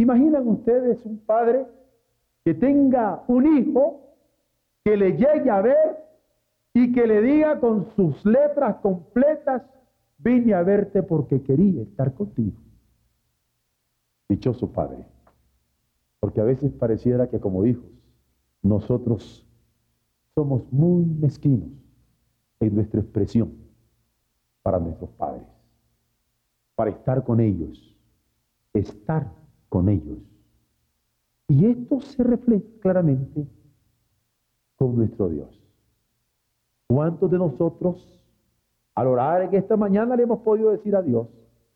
¿Imaginan 0.08 0.47
ustedes 0.47 1.05
un 1.05 1.18
padre 1.18 1.68
que 2.45 2.53
tenga 2.53 3.26
un 3.28 3.58
hijo 3.58 4.16
que 4.86 4.95
le 4.95 5.18
llegue 5.18 5.49
a 5.49 5.60
ver 5.60 5.97
y 6.74 6.93
que 6.93 7.05
le 7.05 7.22
diga 7.22 7.60
con 7.60 7.91
sus 7.93 8.26
letras 8.26 8.78
completas, 8.78 9.64
vine 10.18 10.53
a 10.53 10.64
verte 10.64 11.03
porque 11.03 11.41
quería 11.41 11.82
estar 11.82 12.14
contigo? 12.14 12.55
Dichoso 14.30 14.72
padre, 14.72 15.03
porque 16.22 16.39
a 16.39 16.45
veces 16.45 16.72
pareciera 16.72 17.28
que 17.28 17.41
como 17.41 17.66
hijos 17.66 17.91
nosotros 18.62 19.45
somos 20.36 20.72
muy 20.72 21.03
mezquinos 21.03 21.68
en 22.62 22.76
nuestra 22.76 23.01
expresión 23.01 23.58
para 24.64 24.80
nuestros 24.80 25.10
padres, 25.10 25.43
para 26.76 26.91
estar 26.91 27.26
con 27.26 27.41
ellos, 27.41 27.93
estar 28.74 29.47
con 29.70 29.89
ellos. 29.89 30.20
Y 31.47 31.65
esto 31.65 32.01
se 32.01 32.24
refleja 32.24 32.65
claramente 32.82 33.47
con 34.76 34.95
nuestro 34.95 35.30
Dios. 35.30 35.61
¿Cuántos 36.88 37.30
de 37.32 37.38
nosotros 37.38 38.05
al 38.95 39.07
orar 39.07 39.43
en 39.43 39.55
esta 39.55 39.76
mañana 39.78 40.15
le 40.15 40.24
hemos 40.24 40.39
podido 40.39 40.72
decir 40.72 40.95
a 40.95 41.01
Dios, 41.01 41.28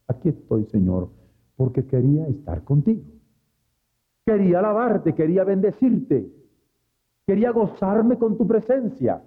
aquí 0.08 0.30
estoy 0.30 0.66
Señor, 0.66 1.10
porque 1.56 1.86
quería 1.86 2.28
estar 2.28 2.64
contigo? 2.64 3.04
Quería 4.26 4.60
alabarte, 4.60 5.14
quería 5.14 5.44
bendecirte, 5.44 6.32
quería 7.26 7.52
gozarme 7.52 8.18
con 8.18 8.38
tu 8.38 8.48
presencia, 8.48 9.22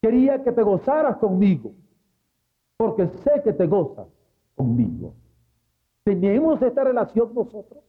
quería 0.00 0.42
que 0.42 0.52
te 0.52 0.62
gozaras 0.62 1.16
conmigo, 1.16 1.72
porque 2.76 3.08
sé 3.08 3.42
que 3.42 3.52
te 3.52 3.66
gozas 3.66 4.08
conmigo. 4.54 5.14
Tenemos 6.04 6.60
esta 6.62 6.84
relación 6.84 7.32
nosotros. 7.34 7.82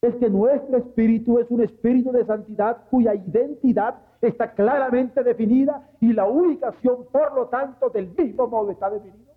Es 0.00 0.14
que 0.16 0.30
nuestro 0.30 0.78
espíritu 0.78 1.38
es 1.38 1.50
un 1.50 1.62
espíritu 1.62 2.12
de 2.12 2.24
santidad 2.24 2.88
cuya 2.90 3.14
identidad 3.14 3.96
está 4.20 4.52
claramente 4.52 5.22
definida 5.22 5.90
y 6.00 6.12
la 6.12 6.26
ubicación, 6.26 7.06
por 7.10 7.34
lo 7.34 7.46
tanto, 7.48 7.90
del 7.90 8.08
mismo 8.16 8.46
modo 8.46 8.70
está 8.70 8.90
definida. 8.90 9.32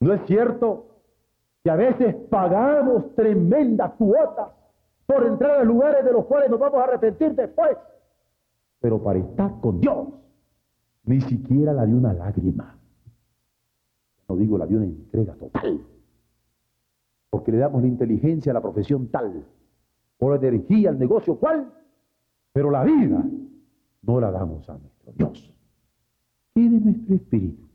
No 0.00 0.12
es 0.12 0.20
cierto 0.26 0.86
que 1.62 1.70
a 1.70 1.76
veces 1.76 2.14
pagamos 2.28 3.14
tremendas 3.14 3.92
cuotas 3.92 4.48
por 5.06 5.26
entrar 5.26 5.60
a 5.60 5.64
lugares 5.64 6.04
de 6.04 6.12
los 6.12 6.24
cuales 6.26 6.50
nos 6.50 6.58
vamos 6.58 6.80
a 6.80 6.84
arrepentir 6.84 7.34
después. 7.34 7.76
Pero 8.80 9.02
para 9.02 9.18
estar 9.18 9.60
con 9.60 9.80
Dios, 9.80 10.08
ni 11.04 11.20
siquiera 11.20 11.72
la 11.72 11.86
de 11.86 11.94
una 11.94 12.12
lágrima. 12.12 12.78
No 14.28 14.36
digo 14.36 14.58
la 14.58 14.66
de 14.66 14.76
una 14.76 14.86
entrega 14.86 15.34
total. 15.34 15.80
Porque 17.32 17.50
le 17.50 17.56
damos 17.56 17.80
la 17.80 17.88
inteligencia 17.88 18.52
a 18.52 18.54
la 18.54 18.60
profesión 18.60 19.08
tal, 19.08 19.42
o 20.18 20.30
la 20.30 20.36
energía 20.36 20.90
al 20.90 20.98
negocio 20.98 21.36
cual, 21.36 21.72
pero 22.52 22.70
la 22.70 22.84
vida 22.84 23.24
no 24.02 24.20
la 24.20 24.30
damos 24.30 24.68
a 24.68 24.76
nuestro 24.76 25.12
Dios. 25.12 25.54
Y 26.54 26.68
de 26.68 26.78
nuestro 26.78 27.14
espíritu. 27.14 27.66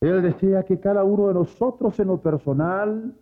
Él 0.00 0.22
desea 0.22 0.64
que 0.64 0.80
cada 0.80 1.04
uno 1.04 1.28
de 1.28 1.34
nosotros 1.34 2.00
en 2.00 2.08
lo 2.08 2.20
personal, 2.20 3.14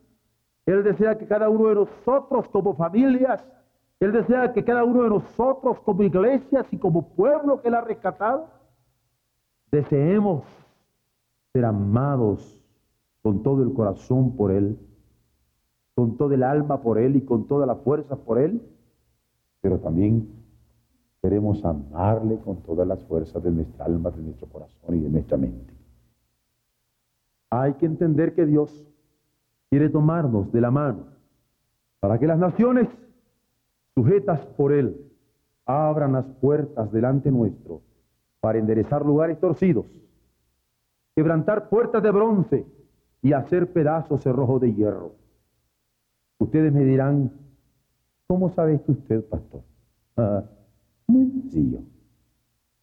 Él 0.64 0.82
desea 0.82 1.18
que 1.18 1.26
cada 1.26 1.50
uno 1.50 1.68
de 1.68 1.74
nosotros 1.74 2.48
como 2.48 2.74
familias, 2.74 3.46
Él 4.00 4.12
desea 4.12 4.50
que 4.54 4.64
cada 4.64 4.82
uno 4.82 5.02
de 5.02 5.10
nosotros 5.10 5.78
como 5.80 6.04
iglesias 6.04 6.66
y 6.70 6.78
como 6.78 7.10
pueblo 7.10 7.60
que 7.60 7.68
Él 7.68 7.74
ha 7.74 7.82
rescatado, 7.82 8.48
deseemos 9.70 10.44
ser 11.52 11.66
amados 11.66 12.64
con 13.22 13.42
todo 13.42 13.62
el 13.62 13.74
corazón 13.74 14.34
por 14.34 14.52
Él, 14.52 14.78
con 15.98 16.16
todo 16.16 16.32
el 16.32 16.44
alma 16.44 16.80
por 16.80 16.96
Él 16.96 17.16
y 17.16 17.22
con 17.22 17.48
toda 17.48 17.66
la 17.66 17.74
fuerza 17.74 18.14
por 18.14 18.38
Él, 18.38 18.62
pero 19.60 19.80
también 19.80 20.28
queremos 21.20 21.64
amarle 21.64 22.38
con 22.38 22.62
todas 22.62 22.86
las 22.86 23.02
fuerzas 23.02 23.42
de 23.42 23.50
nuestra 23.50 23.86
alma, 23.86 24.12
de 24.12 24.22
nuestro 24.22 24.46
corazón 24.46 24.94
y 24.94 25.00
de 25.00 25.10
nuestra 25.10 25.36
mente. 25.36 25.74
Hay 27.50 27.74
que 27.74 27.86
entender 27.86 28.32
que 28.36 28.46
Dios 28.46 28.86
quiere 29.70 29.88
tomarnos 29.88 30.52
de 30.52 30.60
la 30.60 30.70
mano 30.70 31.06
para 31.98 32.16
que 32.16 32.28
las 32.28 32.38
naciones 32.38 32.86
sujetas 33.96 34.46
por 34.56 34.72
Él 34.72 35.04
abran 35.66 36.12
las 36.12 36.26
puertas 36.26 36.92
delante 36.92 37.32
nuestro 37.32 37.80
para 38.38 38.60
enderezar 38.60 39.04
lugares 39.04 39.40
torcidos, 39.40 39.86
quebrantar 41.16 41.68
puertas 41.68 42.04
de 42.04 42.10
bronce 42.12 42.66
y 43.20 43.32
hacer 43.32 43.72
pedazos 43.72 44.22
cerrojos 44.22 44.60
de 44.60 44.72
hierro. 44.72 45.18
Ustedes 46.38 46.72
me 46.72 46.84
dirán, 46.84 47.32
¿cómo 48.26 48.50
sabe 48.50 48.74
esto 48.74 48.92
usted, 48.92 49.24
pastor? 49.24 49.62
Ah, 50.16 50.44
muy 51.06 51.30
sencillo. 51.30 51.80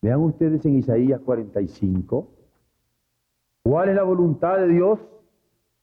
Vean 0.02 0.20
ustedes 0.22 0.66
en 0.66 0.78
Isaías 0.78 1.20
45, 1.22 2.36
¿Cuál 3.66 3.90
es 3.90 3.96
la 3.96 4.04
voluntad 4.04 4.60
de 4.60 4.68
Dios? 4.68 5.00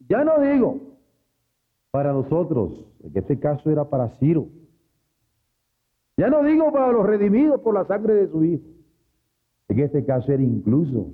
Ya 0.09 0.23
no 0.23 0.41
digo 0.41 0.79
para 1.91 2.13
nosotros, 2.13 2.87
en 3.03 3.11
este 3.13 3.41
caso 3.41 3.71
era 3.71 3.91
para 3.91 4.09
Ciro. 4.21 4.47
Ya 6.17 6.31
no 6.31 6.45
digo 6.45 6.73
para 6.73 6.93
los 6.93 7.05
redimidos 7.05 7.61
por 7.61 7.75
la 7.75 7.85
sangre 7.85 8.15
de 8.15 8.29
su 8.29 8.45
Hijo. 8.45 8.63
En 9.67 9.81
este 9.81 10.05
caso 10.05 10.31
era 10.31 10.45
incluso 10.45 11.09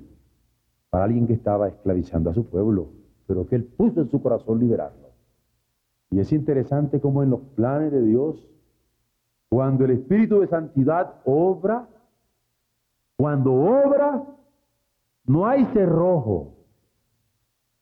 para 0.91 1.05
alguien 1.05 1.25
que 1.25 1.33
estaba 1.33 1.69
esclavizando 1.69 2.29
a 2.29 2.35
su 2.35 2.45
pueblo, 2.45 2.89
pero 3.25 3.47
que 3.47 3.55
él 3.55 3.63
puso 3.63 4.01
en 4.01 4.11
su 4.11 4.21
corazón 4.21 4.59
liberarlo. 4.59 5.08
Y 6.11 6.19
es 6.19 6.31
interesante 6.31 6.99
como 6.99 7.23
en 7.23 7.29
los 7.29 7.41
planes 7.55 7.91
de 7.91 8.01
Dios, 8.01 8.47
cuando 9.49 9.85
el 9.85 9.91
Espíritu 9.91 10.39
de 10.39 10.47
Santidad 10.47 11.15
obra, 11.25 11.87
cuando 13.15 13.53
obra, 13.53 14.23
no 15.25 15.45
hay 15.45 15.65
cerrojo, 15.65 16.55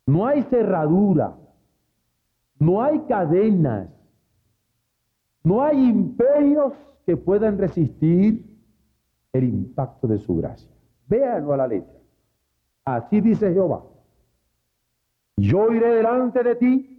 no 0.05 0.25
hay 0.25 0.43
cerradura, 0.43 1.35
no 2.59 2.81
hay 2.81 2.99
cadenas, 3.01 3.89
no 5.43 5.63
hay 5.63 5.83
imperios 5.83 6.73
que 7.05 7.15
puedan 7.15 7.57
resistir 7.57 8.57
el 9.31 9.43
impacto 9.43 10.07
de 10.07 10.17
su 10.17 10.35
gracia. 10.35 10.69
Véanlo 11.07 11.53
a 11.53 11.57
la 11.57 11.67
letra. 11.67 11.93
Así 12.83 13.21
dice 13.21 13.53
Jehová. 13.53 13.83
Yo 15.37 15.71
iré 15.71 15.95
delante 15.95 16.43
de 16.43 16.55
ti. 16.55 16.96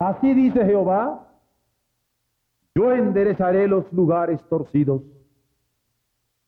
Así 0.00 0.32
dice 0.32 0.64
Jehová. 0.64 1.28
Yo 2.74 2.90
enderezaré 2.92 3.68
los 3.68 3.92
lugares 3.92 4.42
torcidos. 4.48 5.02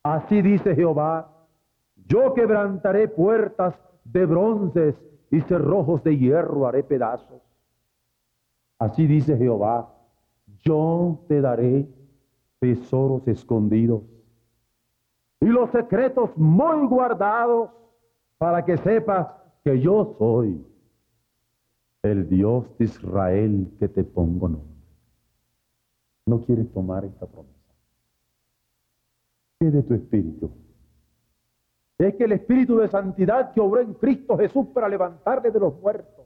Así 0.01 0.41
dice 0.41 0.75
Jehová. 0.75 1.31
Yo 2.07 2.33
quebrantaré 2.33 3.07
puertas 3.07 3.75
de 4.03 4.25
bronces 4.25 4.95
y 5.29 5.39
cerrojos 5.41 6.03
de 6.03 6.17
hierro 6.17 6.67
haré 6.67 6.83
pedazos. 6.83 7.41
Así 8.79 9.05
dice 9.05 9.37
Jehová, 9.37 9.93
yo 10.63 11.23
te 11.27 11.39
daré 11.39 11.87
tesoros 12.59 13.27
escondidos 13.27 14.01
y 15.39 15.45
los 15.45 15.69
secretos 15.69 16.35
muy 16.37 16.87
guardados 16.87 17.69
para 18.37 18.65
que 18.65 18.77
sepas 18.77 19.33
que 19.63 19.79
yo 19.79 20.15
soy 20.17 20.65
el 22.03 22.29
Dios 22.29 22.65
de 22.77 22.85
Israel 22.85 23.71
que 23.79 23.87
te 23.87 24.03
pongo 24.03 24.49
nombre. 24.49 24.73
No 26.25 26.41
quieres 26.41 26.71
tomar 26.73 27.05
esta 27.05 27.25
promesa. 27.25 27.53
¿Qué 29.59 29.71
de 29.71 29.83
tu 29.83 29.93
espíritu? 29.93 30.51
es 31.97 32.15
que 32.15 32.25
el 32.25 32.33
Espíritu 32.33 32.77
de 32.77 32.89
Santidad 32.89 33.53
que 33.53 33.61
obró 33.61 33.79
en 33.79 33.93
Cristo 33.93 34.37
Jesús 34.37 34.67
para 34.73 34.89
levantarle 34.89 35.51
de 35.51 35.59
los 35.59 35.79
muertos, 35.79 36.25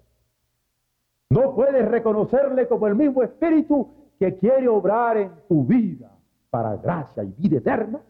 no 1.29 1.53
puedes 1.53 1.87
reconocerle 1.87 2.67
como 2.67 2.87
el 2.87 2.95
mismo 2.95 3.21
Espíritu 3.21 3.89
que 4.17 4.35
quiere 4.37 4.67
obrar 4.67 5.17
en 5.17 5.31
tu 5.47 5.65
vida 5.65 6.11
para 6.49 6.77
gracia 6.77 7.23
y 7.23 7.33
vida 7.37 7.57
eterna. 7.57 8.01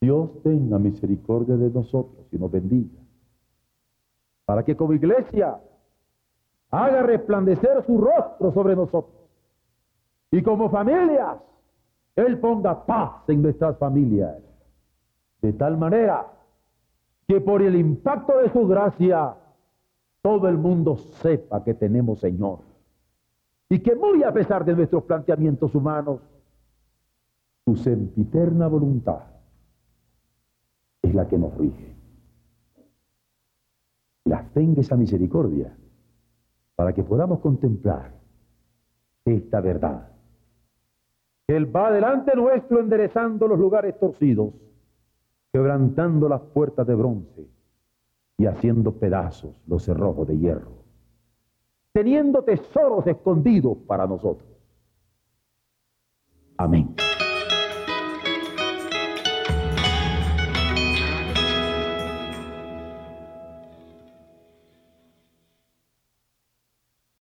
Dios 0.00 0.30
tenga 0.44 0.78
misericordia 0.78 1.56
de 1.56 1.70
nosotros 1.70 2.26
y 2.30 2.38
nos 2.38 2.52
bendiga, 2.52 3.00
para 4.44 4.64
que 4.64 4.76
como 4.76 4.92
iglesia 4.92 5.58
haga 6.76 7.02
resplandecer 7.02 7.84
su 7.84 7.98
rostro 7.98 8.52
sobre 8.52 8.76
nosotros 8.76 9.14
y 10.30 10.42
como 10.42 10.70
familias 10.70 11.38
Él 12.16 12.38
ponga 12.38 12.84
paz 12.84 13.22
en 13.28 13.42
nuestras 13.42 13.78
familias 13.78 14.36
de 15.40 15.52
tal 15.52 15.78
manera 15.78 16.26
que 17.26 17.40
por 17.40 17.62
el 17.62 17.76
impacto 17.76 18.38
de 18.38 18.50
su 18.50 18.66
gracia 18.66 19.34
todo 20.22 20.48
el 20.48 20.58
mundo 20.58 20.96
sepa 20.96 21.62
que 21.62 21.74
tenemos 21.74 22.20
Señor. 22.20 22.60
Y 23.68 23.80
que 23.80 23.96
muy 23.96 24.22
a 24.22 24.32
pesar 24.32 24.64
de 24.64 24.74
nuestros 24.74 25.02
planteamientos 25.04 25.74
humanos, 25.74 26.20
su 27.64 27.76
sempiterna 27.76 28.68
voluntad 28.68 29.24
es 31.02 31.14
la 31.14 31.26
que 31.26 31.36
nos 31.36 31.56
rige. 31.56 31.96
Las 34.24 34.52
tenga 34.52 34.80
esa 34.80 34.96
misericordia 34.96 35.76
para 36.76 36.92
que 36.92 37.02
podamos 37.02 37.40
contemplar 37.40 38.12
esta 39.24 39.60
verdad. 39.60 40.08
Él 41.48 41.74
va 41.74 41.90
delante 41.90 42.36
nuestro 42.36 42.78
enderezando 42.80 43.48
los 43.48 43.58
lugares 43.58 43.98
torcidos 43.98 44.52
quebrantando 45.56 46.28
las 46.28 46.42
puertas 46.42 46.86
de 46.86 46.94
bronce 46.94 47.48
y 48.36 48.44
haciendo 48.44 48.92
pedazos 48.92 49.56
los 49.66 49.82
cerrojos 49.82 50.28
de 50.28 50.36
hierro, 50.36 50.84
teniendo 51.92 52.42
tesoros 52.42 53.06
escondidos 53.06 53.78
para 53.86 54.06
nosotros. 54.06 54.46
Amén. 56.58 56.94